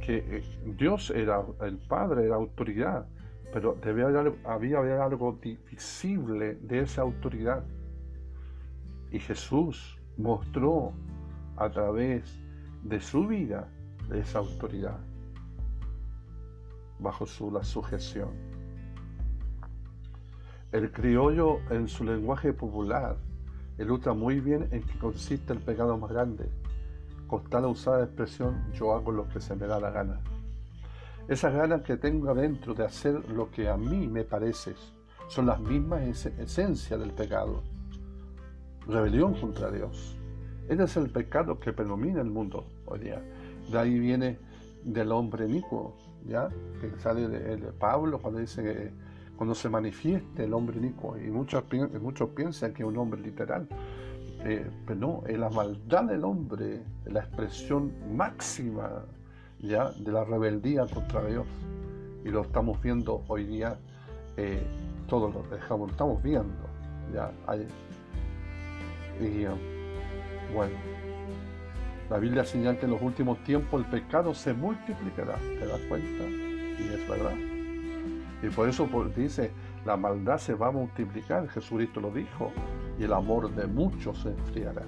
que 0.00 0.18
eh, 0.18 0.42
Dios 0.76 1.10
era, 1.10 1.42
el 1.60 1.78
Padre 1.78 2.26
era 2.26 2.36
autoridad, 2.36 3.06
pero 3.52 3.76
debía 3.82 4.08
había 4.44 4.78
haber 4.78 5.00
algo 5.00 5.38
visible 5.70 6.54
de 6.62 6.80
esa 6.80 7.02
autoridad. 7.02 7.64
Y 9.10 9.18
Jesús 9.18 9.98
mostró 10.16 10.92
a 11.56 11.68
través 11.68 12.40
de 12.82 13.00
su 13.00 13.26
vida 13.26 13.68
esa 14.12 14.38
autoridad 14.38 14.98
bajo 16.98 17.26
su 17.26 17.50
la 17.50 17.64
sujeción. 17.64 18.30
El 20.72 20.92
criollo 20.92 21.58
en 21.70 21.88
su 21.88 22.04
lenguaje 22.04 22.52
popular 22.52 23.16
ilustra 23.82 24.12
muy 24.12 24.40
bien 24.40 24.68
en 24.70 24.82
qué 24.82 24.98
consiste 24.98 25.52
el 25.52 25.60
pecado 25.60 25.96
más 25.98 26.10
grande, 26.10 26.48
con 27.26 27.44
tal 27.44 27.66
usada 27.66 28.04
expresión 28.04 28.72
yo 28.72 28.94
hago 28.94 29.12
lo 29.12 29.28
que 29.28 29.40
se 29.40 29.54
me 29.56 29.66
da 29.66 29.80
la 29.80 29.90
gana. 29.90 30.20
Esas 31.28 31.54
ganas 31.54 31.82
que 31.82 31.96
tengo 31.96 32.30
adentro 32.30 32.74
de 32.74 32.84
hacer 32.84 33.28
lo 33.30 33.50
que 33.50 33.68
a 33.68 33.76
mí 33.76 34.08
me 34.08 34.24
parece 34.24 34.74
son 35.28 35.46
las 35.46 35.60
mismas 35.60 36.02
esencias 36.26 36.98
del 36.98 37.12
pecado 37.12 37.62
rebelión 38.86 39.34
contra 39.34 39.70
Dios. 39.70 40.16
Ese 40.68 40.84
es 40.84 40.96
el 40.96 41.10
pecado 41.10 41.58
que 41.58 41.72
predomina 41.72 42.20
el 42.20 42.30
mundo 42.30 42.64
hoy 42.86 43.00
día. 43.00 43.22
De 43.70 43.78
ahí 43.78 43.98
viene 43.98 44.38
del 44.84 45.12
hombre 45.12 45.46
inicuo, 45.46 45.96
¿ya? 46.26 46.48
Que 46.80 46.90
sale 46.98 47.28
de, 47.28 47.56
Pablo 47.72 48.20
cuando 48.20 48.40
dice 48.40 48.62
que 48.62 48.92
cuando 49.40 49.54
se 49.54 49.70
manifieste 49.70 50.44
el 50.44 50.52
hombre 50.52 50.76
inicuo. 50.76 51.16
Y 51.16 51.30
muchos, 51.30 51.64
muchos 51.98 52.28
piensan 52.36 52.74
que 52.74 52.82
es 52.82 52.86
un 52.86 52.98
hombre 52.98 53.22
literal. 53.22 53.66
Eh, 54.44 54.70
pero 54.86 55.00
no, 55.00 55.22
es 55.26 55.38
la 55.38 55.48
maldad 55.48 56.04
del 56.04 56.24
hombre, 56.24 56.82
la 57.06 57.20
expresión 57.20 57.90
máxima 58.14 59.06
ya 59.58 59.92
de 59.92 60.12
la 60.12 60.24
rebeldía 60.24 60.86
contra 60.86 61.24
Dios. 61.24 61.46
Y 62.22 62.28
lo 62.28 62.42
estamos 62.42 62.82
viendo 62.82 63.24
hoy 63.28 63.44
día, 63.44 63.78
eh, 64.36 64.62
todos 65.08 65.32
lo 65.32 65.42
dejamos, 65.44 65.88
lo 65.88 65.92
estamos 65.92 66.22
viendo. 66.22 66.52
Ya 67.14 67.32
y 69.22 69.46
bueno, 70.52 70.76
la 72.10 72.18
Biblia 72.18 72.44
señala 72.44 72.78
que 72.78 72.84
en 72.84 72.90
los 72.90 73.00
últimos 73.00 73.42
tiempos 73.44 73.82
el 73.82 73.90
pecado 73.90 74.34
se 74.34 74.52
multiplicará, 74.52 75.36
¿te 75.36 75.66
das 75.66 75.80
cuenta? 75.88 76.24
Y 76.28 76.92
es 76.92 77.08
verdad. 77.08 77.49
Y 78.42 78.48
por 78.48 78.68
eso 78.68 78.88
dice, 79.16 79.50
la 79.84 79.96
maldad 79.96 80.38
se 80.38 80.54
va 80.54 80.68
a 80.68 80.72
multiplicar, 80.72 81.48
Jesucristo 81.48 82.00
lo 82.00 82.10
dijo, 82.10 82.52
y 82.98 83.04
el 83.04 83.12
amor 83.12 83.54
de 83.54 83.66
muchos 83.66 84.22
se 84.22 84.30
enfriará. 84.30 84.82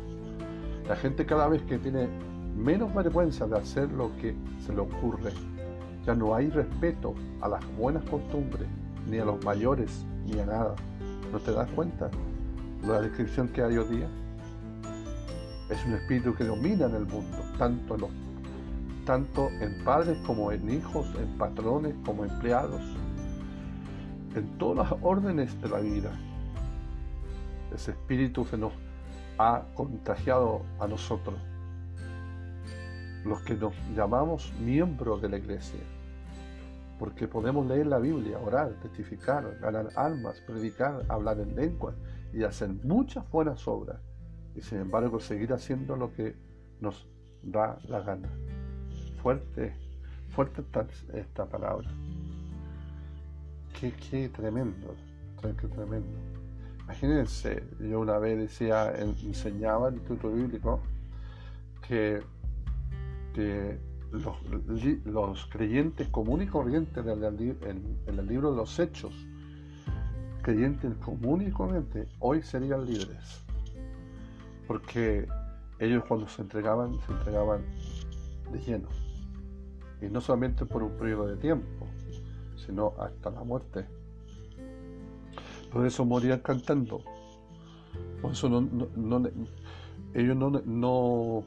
La 0.88 0.96
gente 0.96 1.26
cada 1.26 1.48
vez 1.48 1.62
que 1.62 1.78
tiene 1.78 2.08
menos 2.56 2.94
vergüenza 2.94 3.46
de 3.46 3.58
hacer 3.58 3.90
lo 3.92 4.14
que 4.16 4.34
se 4.64 4.72
le 4.72 4.80
ocurre, 4.80 5.32
ya 6.04 6.14
no 6.14 6.34
hay 6.34 6.50
respeto 6.50 7.14
a 7.40 7.48
las 7.48 7.76
buenas 7.76 8.02
costumbres, 8.04 8.68
ni 9.08 9.18
a 9.18 9.24
los 9.24 9.44
mayores, 9.44 10.04
ni 10.26 10.38
a 10.40 10.46
nada. 10.46 10.74
¿No 11.30 11.38
te 11.38 11.52
das 11.52 11.70
cuenta? 11.70 12.10
La 12.86 13.00
descripción 13.00 13.48
que 13.48 13.62
hay 13.62 13.76
hoy 13.76 13.96
día 13.96 14.08
es 15.70 15.86
un 15.86 15.94
espíritu 15.94 16.34
que 16.34 16.44
domina 16.44 16.86
en 16.86 16.96
el 16.96 17.06
mundo, 17.06 17.38
tanto, 17.56 17.96
tanto 19.06 19.48
en 19.60 19.84
padres 19.84 20.18
como 20.26 20.52
en 20.52 20.68
hijos, 20.68 21.06
en 21.18 21.38
patrones 21.38 21.94
como 22.04 22.24
empleados, 22.24 22.82
en 24.35 24.59
todas 24.59 24.90
las 24.90 25.01
órdenes 25.03 25.61
de 25.61 25.68
la 25.68 25.81
vida. 25.81 26.12
Ese 27.75 27.92
espíritu 27.92 28.45
se 28.45 28.57
nos 28.57 28.73
ha 29.38 29.62
contagiado 29.75 30.62
a 30.79 30.87
nosotros, 30.87 31.35
los 33.25 33.40
que 33.42 33.55
nos 33.55 33.75
llamamos 33.97 34.53
miembros 34.61 35.23
de 35.23 35.29
la 35.29 35.38
iglesia, 35.38 35.81
porque 36.99 37.27
podemos 37.27 37.66
leer 37.66 37.87
la 37.87 37.99
Biblia, 37.99 38.38
orar, 38.38 38.71
testificar, 38.83 39.59
ganar 39.61 39.88
almas, 39.97 40.40
predicar, 40.47 41.05
hablar 41.09 41.40
en 41.40 41.57
lengua 41.57 41.95
y 42.33 42.45
hacer 42.45 42.71
muchas 42.85 43.29
buenas 43.31 43.66
obras 43.66 44.01
y 44.55 44.61
sin 44.61 44.79
embargo 44.79 45.18
seguir 45.21 45.53
haciendo 45.53 45.97
lo 45.97 46.12
que 46.12 46.37
nos 46.81 47.07
da 47.42 47.79
la 47.88 48.01
gana. 48.01 48.29
Fuerte, 49.23 49.75
fuerte 50.29 50.62
está 50.62 50.87
esta 51.14 51.47
palabra. 51.47 51.90
Qué, 53.83 53.92
qué 53.95 54.29
tremendo, 54.29 54.95
qué 55.40 55.66
tremendo. 55.66 56.16
Imagínense, 56.85 57.64
yo 57.81 57.99
una 57.99 58.16
vez 58.18 58.38
decía, 58.38 58.92
enseñaba 58.97 59.88
el 59.88 59.95
Instituto 59.95 60.31
Bíblico 60.31 60.79
que 61.88 62.23
los, 64.12 65.47
creyentes 65.47 66.07
comunes 66.11 66.47
y 66.47 66.51
corrientes 66.53 67.05
en, 67.05 67.99
el 68.07 68.25
libro 68.29 68.53
de 68.53 68.57
los 68.59 68.79
hechos, 68.79 69.12
creyentes 70.42 70.95
comunes 70.99 71.49
y 71.49 71.51
corrientes, 71.51 72.07
hoy 72.21 72.40
serían 72.40 72.87
libres. 72.87 73.45
Porque 74.68 75.27
ellos 75.81 76.05
cuando 76.07 76.29
se 76.29 76.42
entregaban, 76.42 77.01
se 77.05 77.12
entregaban 77.14 77.62
de 78.53 78.61
lleno. 78.61 78.88
Y 80.01 80.07
no 80.07 80.21
solamente 80.21 80.66
por 80.66 80.85
un 80.85 80.97
periodo 80.97 81.27
de 81.27 81.37
tiempo, 81.37 81.88
sino 82.66 82.94
hasta 82.98 83.31
la 83.31 83.42
muerte. 83.44 83.87
Por 85.72 85.87
eso 85.87 86.05
morían 86.05 86.40
cantando. 86.40 87.01
Por 88.20 88.33
eso 88.33 88.48
no, 88.48 89.22
ellos 90.14 90.37
no, 90.37 90.51
no, 90.51 91.44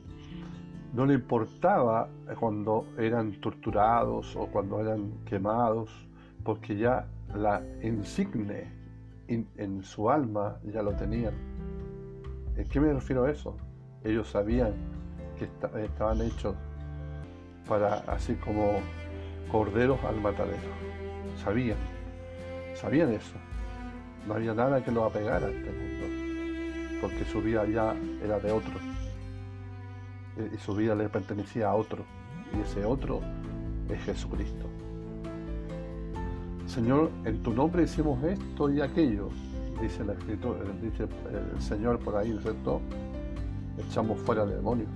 no 0.94 1.06
le 1.06 1.14
importaba 1.14 2.10
cuando 2.40 2.88
eran 2.98 3.40
torturados 3.40 4.36
o 4.36 4.48
cuando 4.48 4.80
eran 4.80 5.12
quemados, 5.26 5.90
porque 6.44 6.78
ya 6.78 7.08
la 7.36 7.62
insigne 7.82 8.72
en 9.28 9.84
su 9.84 10.10
alma 10.10 10.60
ya 10.64 10.82
lo 10.82 10.96
tenían. 10.96 11.34
¿En 12.58 12.68
qué 12.70 12.80
me 12.80 12.94
refiero 12.94 13.26
a 13.26 13.32
eso? 13.32 13.58
Ellos 14.04 14.30
sabían 14.30 14.74
que 15.38 15.46
estaban 15.84 16.22
hechos 16.22 16.56
para, 17.68 17.96
así 18.08 18.36
como 18.36 18.80
corderos 19.52 20.02
al 20.06 20.22
matadero. 20.22 21.05
Sabían, 21.44 21.78
sabían 22.76 23.12
eso. 23.14 23.36
No 24.28 24.34
había 24.34 24.54
nada 24.54 24.84
que 24.84 24.92
los 24.92 25.04
apegara 25.10 25.48
a 25.48 25.50
este 25.50 25.72
mundo, 25.72 27.00
porque 27.02 27.26
su 27.26 27.42
vida 27.42 27.66
ya 27.66 27.96
era 28.24 28.40
de 28.40 28.52
otro. 28.52 28.74
Y 30.54 30.58
su 30.58 30.76
vida 30.76 30.96
le 30.96 31.08
pertenecía 31.10 31.70
a 31.70 31.76
otro. 31.76 32.04
Y 32.56 32.62
ese 32.62 32.84
otro 32.84 33.22
es 33.90 34.04
Jesucristo. 34.04 34.66
Señor, 36.68 37.12
en 37.24 37.42
tu 37.44 37.54
nombre 37.54 37.84
hicimos 37.84 38.22
esto 38.24 38.70
y 38.72 38.82
aquello, 38.82 39.30
dice 39.80 40.04
la 40.04 40.14
escritura, 40.14 40.60
dice 40.82 41.08
el 41.54 41.62
Señor 41.62 42.00
por 42.00 42.16
ahí, 42.16 42.38
¿cierto? 42.42 42.82
Echamos 43.78 44.20
fuera 44.20 44.46
demonios. 44.46 44.90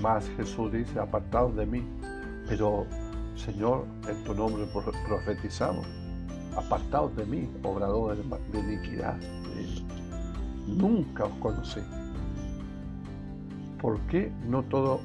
Más 0.00 0.28
Jesús 0.36 0.70
dice, 0.72 0.98
apartados 0.98 1.56
de 1.56 1.66
mí. 1.66 1.82
Pero, 2.48 2.86
Señor, 3.44 3.86
en 4.06 4.22
tu 4.24 4.34
nombre 4.34 4.66
profetizamos. 5.08 5.86
Apartados 6.54 7.16
de 7.16 7.24
mí, 7.24 7.48
obrador 7.62 8.14
de 8.16 8.58
iniquidad. 8.58 9.16
Nunca 10.66 11.24
os 11.24 11.32
conocí. 11.40 11.80
¿Por 13.80 13.98
qué 14.08 14.30
no 14.46 14.62
todo? 14.64 15.00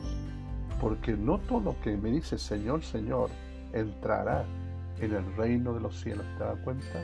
Porque 0.82 1.14
no 1.14 1.40
todo 1.40 1.62
lo 1.62 1.80
que 1.80 1.96
me 1.96 2.10
dice 2.12 2.38
Señor, 2.38 2.84
Señor, 2.84 3.30
entrará 3.72 4.44
en 5.00 5.14
el 5.14 5.36
reino 5.38 5.74
de 5.74 5.80
los 5.80 6.02
cielos. 6.02 6.26
¿Te 6.38 6.44
das 6.44 6.60
cuenta? 6.60 7.04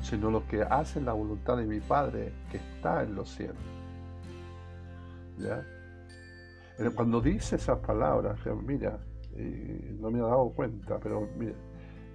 Sino 0.00 0.30
lo 0.30 0.46
que 0.46 0.62
hace 0.62 1.02
la 1.02 1.12
voluntad 1.12 1.58
de 1.58 1.66
mi 1.66 1.80
Padre 1.80 2.32
que 2.50 2.56
está 2.56 3.02
en 3.02 3.14
los 3.14 3.28
cielos. 3.28 3.56
¿Ya? 5.36 5.66
Cuando 6.94 7.20
dice 7.20 7.56
esas 7.56 7.78
palabras, 7.80 8.38
mira, 8.66 8.98
no 9.36 10.10
me 10.10 10.18
he 10.18 10.22
dado 10.22 10.50
cuenta, 10.50 10.98
pero 10.98 11.28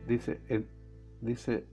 dice, 0.07 0.39
dice, 1.21 1.65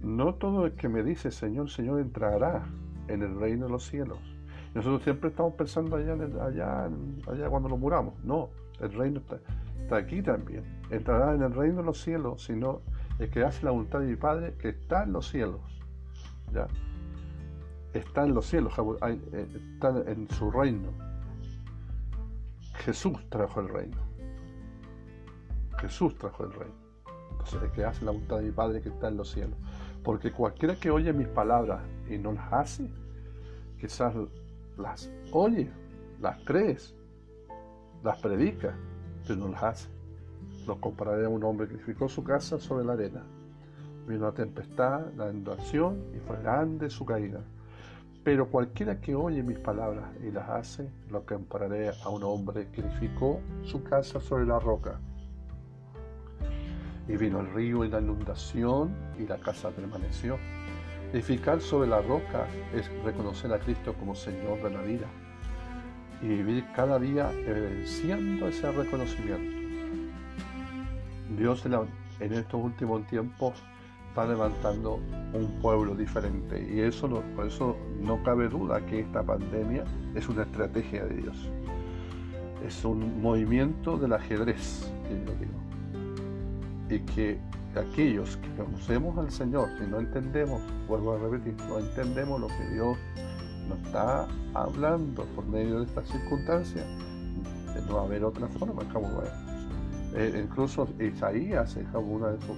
no 0.00 0.34
todo 0.34 0.66
el 0.66 0.72
que 0.72 0.88
me 0.88 1.02
dice 1.02 1.30
Señor, 1.30 1.70
Señor 1.70 2.00
entrará 2.00 2.66
en 3.08 3.22
el 3.22 3.38
reino 3.38 3.66
de 3.66 3.72
los 3.72 3.86
cielos. 3.86 4.18
Nosotros 4.74 5.02
siempre 5.04 5.30
estamos 5.30 5.54
pensando 5.54 5.96
allá, 5.96 6.14
allá, 6.42 6.90
allá 7.30 7.48
cuando 7.48 7.68
nos 7.68 7.78
muramos. 7.78 8.14
No, 8.24 8.48
el 8.80 8.92
reino 8.92 9.20
está, 9.20 9.38
está 9.80 9.96
aquí 9.96 10.20
también. 10.20 10.64
Entrará 10.90 11.34
en 11.34 11.42
el 11.42 11.54
reino 11.54 11.76
de 11.78 11.84
los 11.84 12.02
cielos, 12.02 12.44
sino 12.44 12.80
el 13.18 13.30
que 13.30 13.44
hace 13.44 13.64
la 13.64 13.70
voluntad 13.70 14.00
de 14.00 14.06
mi 14.06 14.16
Padre 14.16 14.54
que 14.58 14.70
está 14.70 15.04
en 15.04 15.12
los 15.12 15.28
cielos. 15.28 15.60
¿ya? 16.52 16.66
está 17.94 18.24
en 18.24 18.34
los 18.34 18.46
cielos, 18.46 18.74
eh, 19.06 19.46
está 19.72 20.02
en 20.06 20.28
su 20.30 20.50
reino. 20.50 20.88
Jesús 22.74 23.18
trajo 23.28 23.60
el 23.60 23.68
reino. 23.68 23.98
Jesús 25.78 26.16
trajo 26.16 26.44
el 26.44 26.52
reino. 26.52 26.74
Entonces, 27.30 27.70
que 27.72 27.84
hace 27.84 28.04
la 28.04 28.10
voluntad 28.12 28.38
de 28.38 28.44
mi 28.44 28.52
Padre 28.52 28.80
que 28.80 28.88
está 28.88 29.08
en 29.08 29.16
los 29.16 29.30
cielos. 29.30 29.58
Porque 30.02 30.32
cualquiera 30.32 30.76
que 30.76 30.90
oye 30.90 31.12
mis 31.12 31.28
palabras 31.28 31.82
y 32.08 32.18
no 32.18 32.32
las 32.32 32.52
hace, 32.52 32.90
quizás 33.78 34.14
las 34.76 35.10
oye, 35.32 35.70
las 36.20 36.38
crees, 36.44 36.94
las 38.02 38.18
predica, 38.18 38.74
pero 39.26 39.40
no 39.40 39.48
las 39.48 39.62
hace. 39.62 39.88
Lo 40.66 40.80
compararé 40.80 41.26
a 41.26 41.28
un 41.28 41.42
hombre 41.44 41.68
que 41.68 41.74
edificó 41.74 42.08
su 42.08 42.24
casa 42.24 42.58
sobre 42.58 42.84
la 42.84 42.94
arena. 42.94 43.22
Vino 44.06 44.26
la 44.26 44.32
tempestad, 44.32 45.12
la 45.16 45.30
inundación 45.30 46.02
y 46.14 46.18
fue 46.18 46.40
grande 46.42 46.90
su 46.90 47.04
caída. 47.04 47.40
Pero 48.24 48.48
cualquiera 48.48 49.02
que 49.02 49.14
oye 49.14 49.42
mis 49.42 49.58
palabras 49.58 50.06
y 50.26 50.30
las 50.30 50.48
hace, 50.48 50.88
lo 51.10 51.26
compararé 51.26 51.90
a 51.90 52.08
un 52.08 52.22
hombre 52.24 52.68
que 52.72 52.80
edificó 52.80 53.42
su 53.64 53.84
casa 53.84 54.18
sobre 54.18 54.46
la 54.46 54.58
roca. 54.58 54.98
Y 57.06 57.18
vino 57.18 57.40
el 57.40 57.52
río 57.52 57.84
y 57.84 57.90
la 57.90 58.00
inundación 58.00 58.94
y 59.18 59.26
la 59.26 59.36
casa 59.36 59.68
permaneció. 59.68 60.38
Edificar 61.12 61.60
sobre 61.60 61.86
la 61.86 62.00
roca 62.00 62.46
es 62.74 62.90
reconocer 63.04 63.52
a 63.52 63.58
Cristo 63.58 63.94
como 64.00 64.14
Señor 64.14 64.62
de 64.62 64.70
la 64.70 64.80
vida 64.80 65.06
y 66.22 66.28
vivir 66.28 66.64
cada 66.74 66.98
día 66.98 67.30
evidenciando 67.30 68.48
ese 68.48 68.72
reconocimiento. 68.72 69.54
Dios 71.36 71.66
en 71.66 72.32
estos 72.32 72.64
últimos 72.64 73.06
tiempos 73.06 73.62
está 74.14 74.26
levantando 74.26 75.00
un 75.32 75.46
pueblo 75.60 75.96
diferente. 75.96 76.64
Y 76.72 76.78
eso 76.82 77.08
no, 77.08 77.20
por 77.34 77.48
eso 77.48 77.76
no 78.00 78.22
cabe 78.22 78.48
duda 78.48 78.80
que 78.86 79.00
esta 79.00 79.24
pandemia 79.24 79.82
es 80.14 80.28
una 80.28 80.42
estrategia 80.42 81.04
de 81.04 81.16
Dios. 81.16 81.50
Es 82.64 82.84
un 82.84 83.20
movimiento 83.20 83.98
del 83.98 84.12
ajedrez, 84.12 84.88
que 85.08 85.14
yo 85.14 85.34
digo. 85.40 85.58
Y 86.90 87.00
que 87.12 87.40
aquellos 87.74 88.36
que 88.36 88.48
conocemos 88.54 89.18
al 89.18 89.32
Señor, 89.32 89.68
si 89.80 89.84
no 89.84 89.98
entendemos, 89.98 90.62
vuelvo 90.86 91.14
a 91.14 91.18
repetir, 91.18 91.56
no 91.68 91.80
entendemos 91.80 92.40
lo 92.40 92.46
que 92.46 92.68
Dios 92.72 92.96
nos 93.68 93.78
está 93.80 94.28
hablando 94.54 95.24
por 95.34 95.44
medio 95.46 95.80
de 95.80 95.86
estas 95.86 96.08
circunstancias, 96.08 96.86
no 97.88 97.96
va 97.96 98.02
a 98.02 98.04
haber 98.04 98.22
otra 98.22 98.46
forma, 98.46 98.84
como 98.92 99.08
eh, 100.14 100.40
incluso 100.40 100.86
Isaías, 101.00 101.76
como 101.92 102.12
una 102.12 102.28
de 102.28 102.40
sus 102.46 102.56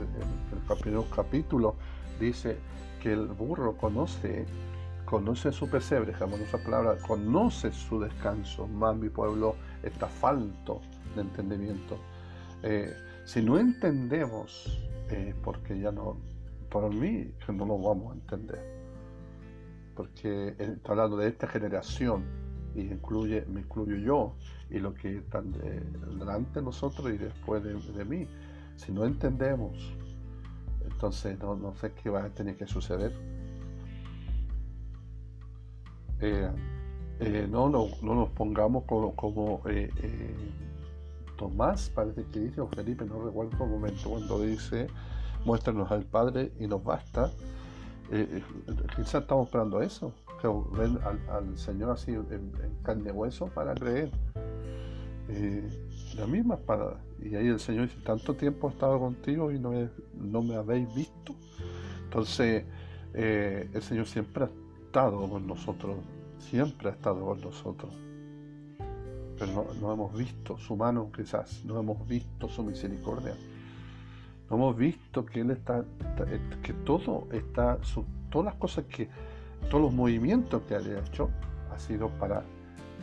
el 0.00 0.78
primer 0.78 1.04
capítulo 1.14 1.76
dice 2.18 2.58
que 3.02 3.12
el 3.12 3.26
burro 3.26 3.76
conoce, 3.76 4.46
conoce 5.04 5.52
su 5.52 5.68
pesebre, 5.68 6.14
jamás 6.14 6.40
esa 6.40 6.58
palabra, 6.58 6.96
conoce 7.06 7.72
su 7.72 8.00
descanso, 8.00 8.66
más 8.66 8.96
mi 8.96 9.08
pueblo 9.08 9.56
está 9.82 10.06
falto 10.06 10.80
de 11.14 11.22
entendimiento. 11.22 11.98
Eh, 12.62 12.94
si 13.24 13.42
no 13.42 13.58
entendemos, 13.58 14.82
eh, 15.10 15.34
porque 15.42 15.78
ya 15.78 15.92
no, 15.92 16.16
por 16.70 16.92
mí, 16.92 17.30
no 17.48 17.66
lo 17.66 17.78
vamos 17.78 18.12
a 18.12 18.14
entender. 18.14 18.74
Porque 19.94 20.54
está 20.58 20.92
hablando 20.92 21.16
de 21.16 21.28
esta 21.28 21.46
generación 21.46 22.24
y 22.74 22.80
incluye, 22.80 23.44
me 23.46 23.60
incluyo 23.60 23.96
yo 23.96 24.34
y 24.70 24.80
lo 24.80 24.92
que 24.94 25.18
están 25.18 25.52
delante 25.52 26.58
de 26.58 26.64
nosotros 26.64 27.12
y 27.12 27.18
después 27.18 27.62
de 27.62 28.04
mí. 28.04 28.26
Si 28.76 28.92
no 28.92 29.04
entendemos 29.04 29.94
entonces 30.94 31.38
no, 31.40 31.74
sé 31.74 31.92
qué 31.92 32.08
va 32.08 32.24
a 32.24 32.28
tener 32.30 32.56
que 32.56 32.66
suceder. 32.66 33.12
Eh, 36.20 36.50
eh, 37.20 37.46
no, 37.50 37.68
no, 37.68 37.88
nos 38.00 38.28
pongamos 38.30 38.84
como, 38.84 39.14
como 39.14 39.60
eh, 39.68 39.90
Tomás, 41.36 41.90
parece 41.90 42.24
que 42.32 42.40
dice, 42.40 42.60
o 42.60 42.68
Felipe, 42.68 43.04
no 43.04 43.22
recuerdo 43.22 43.64
un 43.64 43.70
momento, 43.70 44.08
cuando 44.08 44.40
dice, 44.40 44.86
muéstranos 45.44 45.90
al 45.90 46.04
Padre 46.04 46.52
y 46.58 46.66
nos 46.66 46.82
basta. 46.82 47.30
quizás 48.96 49.22
estamos 49.22 49.46
esperando 49.46 49.82
eso, 49.82 50.12
que 50.40 50.48
ven 50.78 50.98
al, 51.28 51.58
Señor 51.58 51.90
así 51.90 52.12
en, 52.12 52.52
carne 52.82 53.10
y 53.10 53.12
hueso 53.12 53.46
para 53.48 53.74
creer. 53.74 54.10
La 56.16 56.26
misma 56.26 56.56
para 56.56 56.96
y 57.24 57.34
ahí 57.36 57.48
el 57.48 57.58
Señor 57.58 57.88
dice, 57.88 58.00
tanto 58.04 58.34
tiempo 58.34 58.68
he 58.68 58.72
estado 58.72 58.98
contigo 58.98 59.50
y 59.50 59.58
no 59.58 59.70
me, 59.70 59.88
no 60.14 60.42
me 60.42 60.56
habéis 60.56 60.92
visto. 60.94 61.34
Entonces, 62.04 62.64
eh, 63.14 63.70
el 63.72 63.82
Señor 63.82 64.06
siempre 64.06 64.44
ha 64.44 64.50
estado 64.84 65.28
con 65.28 65.46
nosotros, 65.46 65.96
siempre 66.38 66.90
ha 66.90 66.92
estado 66.92 67.24
con 67.24 67.40
nosotros. 67.40 67.94
Pero 69.38 69.66
no, 69.80 69.92
hemos 69.92 70.16
visto 70.16 70.58
su 70.58 70.76
mano 70.76 71.10
quizás, 71.16 71.64
no 71.64 71.80
hemos 71.80 72.06
visto 72.06 72.48
su 72.48 72.62
misericordia. 72.62 73.34
No 74.50 74.56
hemos 74.56 74.76
visto 74.76 75.24
que 75.24 75.40
Él 75.40 75.50
está, 75.50 75.84
que 76.62 76.72
todo 76.84 77.26
está, 77.32 77.78
todas 78.30 78.44
las 78.44 78.54
cosas 78.56 78.84
que, 78.84 79.08
todos 79.70 79.82
los 79.82 79.94
movimientos 79.94 80.62
que 80.68 80.74
ha 80.74 80.80
hecho, 80.80 81.30
ha 81.72 81.78
sido 81.78 82.10
para 82.20 82.44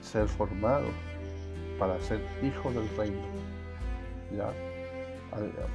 ser 0.01 0.27
formado 0.27 0.85
para 1.79 1.99
ser 2.01 2.21
hijo 2.43 2.71
del 2.71 2.87
reino. 2.97 3.21
¿Ya? 4.35 4.51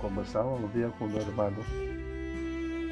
Conversábamos 0.01 0.61
un 0.63 0.73
día 0.73 0.91
con 0.99 1.11
un 1.13 1.17
hermano. 1.17 1.57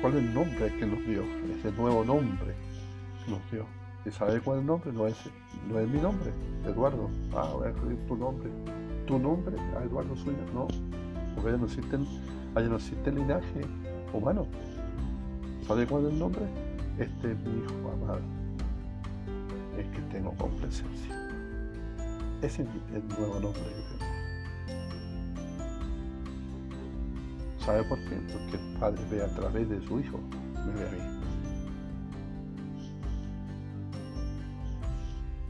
¿Cuál 0.01 0.15
es 0.15 0.19
el 0.25 0.35
nombre 0.35 0.73
que 0.79 0.87
nos 0.87 1.07
dio? 1.07 1.23
Ese 1.59 1.73
nuevo 1.73 2.05
nombre 2.05 2.55
que 3.25 3.31
nos 3.31 3.51
dio. 3.51 3.67
¿Y 4.07 4.11
sabe 4.11 4.41
cuál 4.41 4.59
es 4.59 4.61
el 4.63 4.67
nombre? 4.67 4.93
No 4.93 5.07
es, 5.07 5.17
no 5.69 5.79
es 5.79 5.89
mi 5.89 6.01
nombre, 6.01 6.31
Eduardo. 6.67 7.09
Ah, 7.35 7.51
voy 7.55 7.67
a 7.67 7.71
escribir 7.71 7.99
tu 8.07 8.17
nombre. 8.17 8.51
¿Tu 9.07 9.19
nombre? 9.19 9.57
Ah, 9.77 9.83
Eduardo 9.85 10.15
Suya. 10.17 10.37
No, 10.53 10.69
porque 11.35 11.49
allá 11.51 11.59
no 11.59 11.67
existe, 11.67 11.99
allá 12.55 12.69
no 12.69 12.77
existe 12.77 13.13
linaje 13.13 13.61
humano. 14.13 14.47
¿Sabe 15.67 15.87
cuál 15.87 16.07
es 16.07 16.13
el 16.13 16.19
nombre? 16.19 16.43
Este 16.99 17.33
es 17.33 17.39
mi 17.41 17.63
hijo 17.63 17.91
amado. 17.93 18.21
Es 19.79 19.87
que 19.87 20.01
tengo 20.13 20.33
complacencia. 20.33 21.24
Ese 22.45 22.63
es 22.63 22.69
el 22.95 23.09
nuevo 23.09 23.41
nombre 23.41 23.63
que 23.63 23.83
tengo. 23.97 24.05
¿Sabe 27.59 27.83
por 27.85 27.99
qué? 28.01 28.17
Porque 28.31 28.57
el 28.57 28.79
Padre 28.79 29.03
ve 29.11 29.25
a 29.25 29.29
través 29.29 29.67
de 29.71 29.81
su 29.87 29.99
Hijo, 29.99 30.19
me 30.67 30.73
ve 30.75 30.87
a 30.87 30.93
mí. 30.93 30.99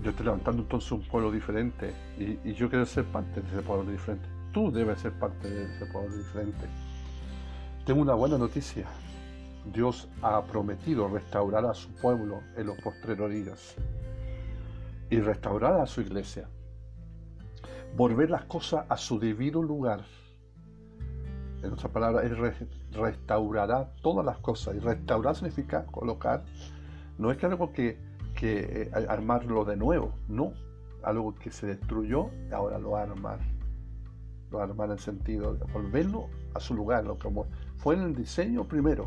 Yo 0.04 0.11
estoy 0.11 0.24
levantando 0.24 0.62
entonces 0.62 0.92
un 0.92 1.02
pueblo 1.02 1.33
diferente 1.33 1.92
y, 2.16 2.38
y 2.48 2.54
yo 2.54 2.70
quiero 2.70 2.87
ser 2.87 3.07
parte 3.07 3.40
de 3.40 3.48
ese 3.48 3.62
pueblo 3.62 3.90
diferente. 3.90 4.28
Tú 4.52 4.70
debes 4.70 5.00
ser 5.00 5.14
parte 5.14 5.50
de 5.50 5.64
ese 5.64 5.87
pueblo 5.87 6.16
diferente. 6.16 6.68
Tengo 7.85 8.02
una 8.02 8.14
buena 8.14 8.38
noticia. 8.38 8.87
Dios 9.72 10.09
ha 10.22 10.44
prometido 10.44 11.09
restaurar 11.09 11.64
a 11.66 11.74
su 11.74 11.88
pueblo 11.94 12.40
en 12.57 12.66
los 12.66 12.78
postreros 12.78 13.33
días 13.33 13.74
y 15.11 15.18
restaurar 15.18 15.80
a 15.80 15.87
su 15.87 16.00
iglesia. 16.00 16.48
Volver 17.96 18.30
las 18.30 18.44
cosas 18.44 18.87
a 18.88 18.96
su 18.96 19.18
debido 19.18 19.62
lugar. 19.62 20.04
En 21.62 21.72
otra 21.72 21.88
palabra, 21.90 22.22
Él 22.22 22.37
restaurará 22.92 23.94
todas 24.02 24.24
las 24.26 24.38
cosas. 24.38 24.74
Y 24.74 24.78
restaurar 24.80 25.35
significa 25.35 25.87
colocar. 25.87 26.44
No 27.18 27.30
es 27.30 27.38
que 27.38 27.46
algo 27.46 27.72
que, 27.72 27.98
que 28.35 28.90
eh, 28.94 29.07
armarlo 29.09 29.64
de 29.64 29.76
nuevo, 29.76 30.12
no. 30.28 30.52
Algo 31.02 31.35
que 31.35 31.50
se 31.50 31.66
destruyó, 31.66 32.30
ahora 32.52 32.78
lo 32.78 32.92
va 32.92 33.00
a 33.00 33.02
armar. 33.04 33.38
Lo 34.50 34.61
armar 34.61 34.87
en 34.87 34.92
el 34.92 34.98
sentido 34.98 35.54
de 35.54 35.64
volverlo 35.72 36.28
a 36.54 36.61
su 36.61 36.74
lugar, 36.74 37.04
lo 37.04 37.18
como 37.18 37.46
fue 37.76 37.94
en 37.94 38.02
el 38.02 38.14
diseño 38.14 38.64
primero 38.64 39.07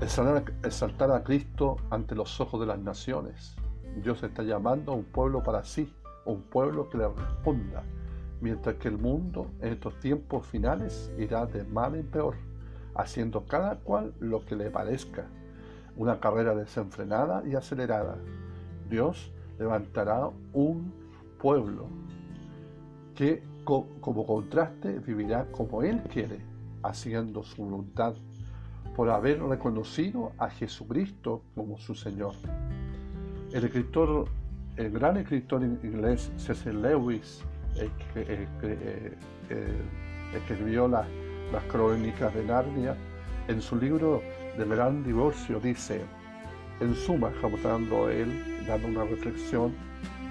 exaltar 0.00 1.10
a 1.10 1.22
Cristo 1.24 1.76
ante 1.90 2.14
los 2.14 2.40
ojos 2.40 2.60
de 2.60 2.66
las 2.66 2.78
naciones. 2.78 3.55
Dios 4.02 4.22
está 4.22 4.42
llamando 4.42 4.92
a 4.92 4.94
un 4.94 5.04
pueblo 5.04 5.42
para 5.42 5.64
sí, 5.64 5.92
un 6.24 6.42
pueblo 6.42 6.88
que 6.90 6.98
le 6.98 7.08
responda, 7.08 7.82
mientras 8.40 8.76
que 8.76 8.88
el 8.88 8.98
mundo 8.98 9.50
en 9.60 9.72
estos 9.72 9.98
tiempos 10.00 10.46
finales 10.46 11.10
irá 11.18 11.46
de 11.46 11.64
mal 11.64 11.94
en 11.94 12.06
peor, 12.06 12.34
haciendo 12.94 13.46
cada 13.46 13.76
cual 13.76 14.14
lo 14.20 14.44
que 14.44 14.56
le 14.56 14.70
parezca, 14.70 15.26
una 15.96 16.20
carrera 16.20 16.54
desenfrenada 16.54 17.42
y 17.46 17.54
acelerada. 17.54 18.18
Dios 18.88 19.32
levantará 19.58 20.30
un 20.52 20.92
pueblo 21.40 21.88
que 23.14 23.42
como 23.64 24.26
contraste 24.26 25.00
vivirá 25.00 25.46
como 25.50 25.82
Él 25.82 26.02
quiere, 26.02 26.40
haciendo 26.82 27.42
su 27.42 27.64
voluntad 27.64 28.14
por 28.94 29.10
haber 29.10 29.42
reconocido 29.42 30.32
a 30.38 30.48
Jesucristo 30.48 31.42
como 31.54 31.78
su 31.78 31.94
Señor. 31.94 32.34
El 33.52 33.64
escritor, 33.64 34.26
el 34.76 34.90
gran 34.90 35.16
escritor 35.16 35.62
inglés 35.62 36.32
C.S. 36.36 36.72
Lewis, 36.72 37.44
eh, 37.76 37.88
eh, 38.16 38.46
eh, 39.50 39.82
escribió 40.34 40.88
las 40.88 41.06
crónicas 41.70 42.34
de 42.34 42.44
Narnia, 42.44 42.96
en 43.48 43.62
su 43.62 43.76
libro 43.76 44.22
del 44.58 44.70
gran 44.70 45.04
divorcio 45.04 45.60
dice, 45.60 46.00
en 46.80 46.94
suma, 46.94 47.28
estamos 47.28 47.62
dando 47.62 48.08
él, 48.10 48.64
dando 48.66 48.88
una 48.88 49.04
reflexión, 49.04 49.72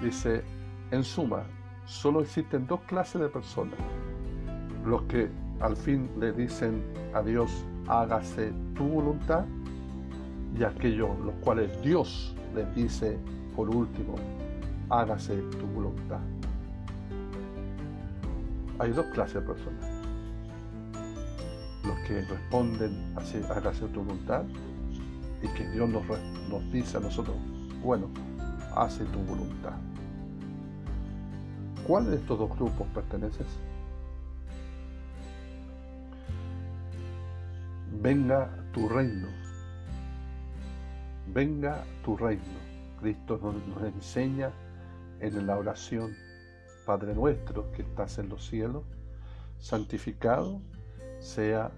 dice, 0.02 0.42
en 0.90 1.02
suma, 1.02 1.44
solo 1.86 2.20
existen 2.20 2.66
dos 2.66 2.80
clases 2.82 3.22
de 3.22 3.28
personas, 3.28 3.78
los 4.84 5.02
que 5.04 5.30
al 5.60 5.76
fin 5.76 6.10
le 6.20 6.32
dicen 6.32 6.82
a 7.14 7.22
Dios, 7.22 7.64
hágase 7.88 8.52
tu 8.74 8.84
voluntad, 8.84 9.46
y 10.58 10.64
aquellos 10.64 11.18
los 11.20 11.34
cuales 11.36 11.70
Dios 11.82 12.34
les 12.54 12.74
dice 12.74 13.18
por 13.54 13.68
último, 13.68 14.14
hágase 14.90 15.36
tu 15.36 15.66
voluntad. 15.66 16.20
Hay 18.78 18.92
dos 18.92 19.06
clases 19.06 19.34
de 19.34 19.40
personas. 19.42 19.90
Los 21.84 21.98
que 22.06 22.20
responden, 22.22 23.12
así, 23.16 23.40
hágase 23.54 23.86
tu 23.88 24.02
voluntad, 24.02 24.44
y 25.42 25.48
que 25.56 25.68
Dios 25.70 25.88
nos, 25.88 26.02
nos 26.48 26.72
dice 26.72 26.96
a 26.96 27.00
nosotros, 27.00 27.36
bueno, 27.82 28.08
hace 28.74 29.04
tu 29.04 29.18
voluntad. 29.20 29.74
¿Cuál 31.86 32.10
de 32.10 32.16
estos 32.16 32.38
dos 32.38 32.50
grupos 32.58 32.86
perteneces? 32.88 33.46
venga 38.06 38.50
tu 38.72 38.88
reino, 38.88 39.28
venga 41.32 41.84
tu 42.04 42.16
reino. 42.16 42.42
Cristo 43.00 43.38
nos, 43.42 43.82
enseña 43.82 44.50
en 45.20 45.46
la 45.46 45.56
oración, 45.56 46.14
Padre 46.84 47.14
nuestro 47.14 47.70
que 47.72 47.82
estás 47.82 48.18
en 48.18 48.28
los 48.28 48.46
cielos, 48.46 48.84
santificado 49.58 50.60
sea 51.18 51.70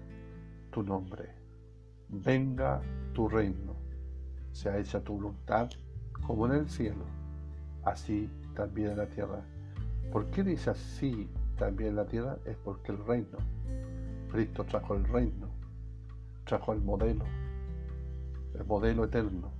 tu 0.71 0.83
nombre, 0.83 1.29
venga 2.09 2.81
tu 3.13 3.27
reino, 3.27 3.75
sea 4.51 4.77
hecha 4.77 5.01
tu 5.01 5.13
voluntad 5.13 5.69
como 6.25 6.45
en 6.45 6.53
el 6.53 6.69
cielo, 6.69 7.05
así 7.83 8.29
también 8.55 8.91
en 8.91 8.97
la 8.97 9.07
tierra. 9.07 9.41
¿Por 10.11 10.25
qué 10.31 10.43
dice 10.43 10.69
así 10.69 11.29
también 11.57 11.91
en 11.91 11.95
la 11.97 12.05
tierra? 12.05 12.37
Es 12.45 12.55
porque 12.57 12.91
el 12.91 13.05
reino, 13.05 13.37
Cristo 14.31 14.63
trajo 14.63 14.95
el 14.95 15.05
reino 15.05 15.59
trajo 16.49 16.73
el 16.73 16.81
modelo, 16.81 17.25
el 18.59 18.65
modelo 18.65 19.05
eterno. 19.05 19.51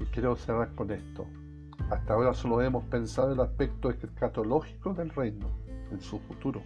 Y 0.00 0.04
quiero 0.06 0.36
cerrar 0.36 0.74
con 0.74 0.90
esto. 0.90 1.26
Hasta 1.90 2.14
ahora 2.14 2.34
solo 2.34 2.60
hemos 2.60 2.84
pensado 2.84 3.32
el 3.32 3.40
aspecto 3.40 3.90
escatológico 3.90 4.94
del 4.94 5.10
reino, 5.10 5.48
en 5.90 6.00
su 6.00 6.18
futuro. 6.20 6.62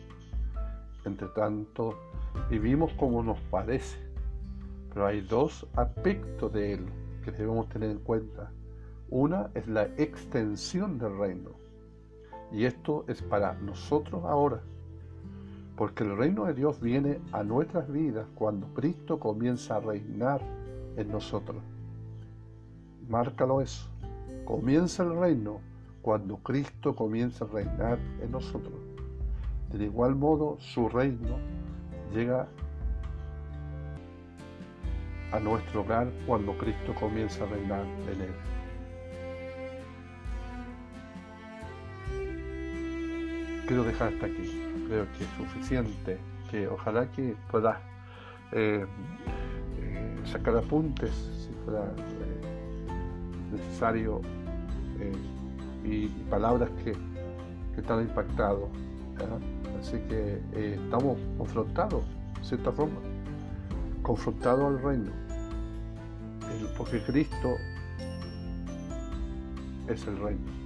Entre 1.04 1.28
tanto, 1.28 1.98
vivimos 2.50 2.92
como 2.94 3.22
nos 3.22 3.38
parece, 3.42 3.98
pero 4.88 5.06
hay 5.06 5.20
dos 5.20 5.66
aspectos 5.74 6.52
de 6.52 6.74
él 6.74 6.86
que 7.24 7.30
debemos 7.30 7.68
tener 7.68 7.90
en 7.90 7.98
cuenta. 7.98 8.50
Una 9.10 9.50
es 9.54 9.66
la 9.68 9.84
extensión 9.96 10.98
del 10.98 11.18
reino, 11.18 11.50
y 12.50 12.64
esto 12.64 13.04
es 13.08 13.22
para 13.22 13.54
nosotros 13.54 14.24
ahora 14.24 14.62
porque 15.76 16.04
el 16.04 16.16
reino 16.16 16.44
de 16.44 16.54
Dios 16.54 16.80
viene 16.80 17.18
a 17.32 17.42
nuestras 17.42 17.90
vidas 17.90 18.26
cuando 18.34 18.66
Cristo 18.74 19.18
comienza 19.18 19.76
a 19.76 19.80
reinar 19.80 20.40
en 20.96 21.10
nosotros. 21.10 21.62
Márcalo 23.08 23.60
eso. 23.60 23.88
Comienza 24.44 25.02
el 25.02 25.16
reino 25.16 25.60
cuando 26.02 26.36
Cristo 26.38 26.94
comienza 26.94 27.44
a 27.44 27.48
reinar 27.48 27.98
en 28.20 28.30
nosotros. 28.30 28.74
De 29.72 29.84
igual 29.84 30.14
modo, 30.14 30.58
su 30.60 30.88
reino 30.88 31.38
llega 32.12 32.46
a 35.32 35.40
nuestro 35.40 35.80
hogar 35.80 36.12
cuando 36.26 36.56
Cristo 36.58 36.94
comienza 36.94 37.44
a 37.44 37.46
reinar 37.46 37.86
en 38.12 38.20
él. 38.20 38.34
Quiero 43.66 43.84
dejar 43.84 44.12
hasta 44.12 44.26
aquí 44.26 44.61
creo 44.92 45.06
que 45.16 45.24
es 45.24 45.30
suficiente, 45.38 46.18
que 46.50 46.68
ojalá 46.68 47.10
que 47.10 47.34
puedas 47.50 47.78
eh, 48.52 48.84
eh, 49.80 50.20
sacar 50.26 50.54
apuntes 50.54 51.10
si 51.10 51.50
fuera 51.64 51.84
eh, 51.86 53.52
necesario 53.52 54.20
y, 55.82 56.08
palabras 56.28 56.70
que, 56.84 56.92
que 56.92 57.80
están 57.80 58.02
impactados. 58.02 58.68
Así 59.80 59.98
que 60.08 60.40
estamos 60.54 61.18
confrontados, 61.38 62.02
de 62.38 62.44
cierta 62.44 62.70
forma, 62.72 63.00
confrontados 64.02 64.64
al 64.64 64.82
reino, 64.82 65.10
porque 66.76 67.00
Cristo 67.00 67.56
es 69.88 70.06
el 70.06 70.18
reino. 70.18 70.62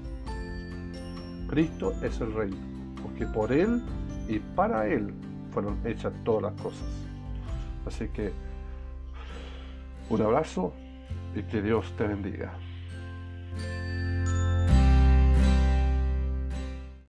Cristo 1.48 1.92
es 2.02 2.20
el 2.20 2.34
reino, 2.34 2.56
porque 3.02 3.26
por 3.26 3.52
Él 3.52 3.82
y 4.28 4.38
para 4.38 4.86
Él 4.86 5.12
fueron 5.50 5.78
hechas 5.84 6.12
todas 6.24 6.42
las 6.42 6.62
cosas. 6.62 6.86
Así 7.86 8.08
que 8.08 8.32
un 10.10 10.22
abrazo 10.22 10.72
y 11.34 11.42
que 11.42 11.62
Dios 11.62 11.92
te 11.96 12.06
bendiga. 12.06 12.52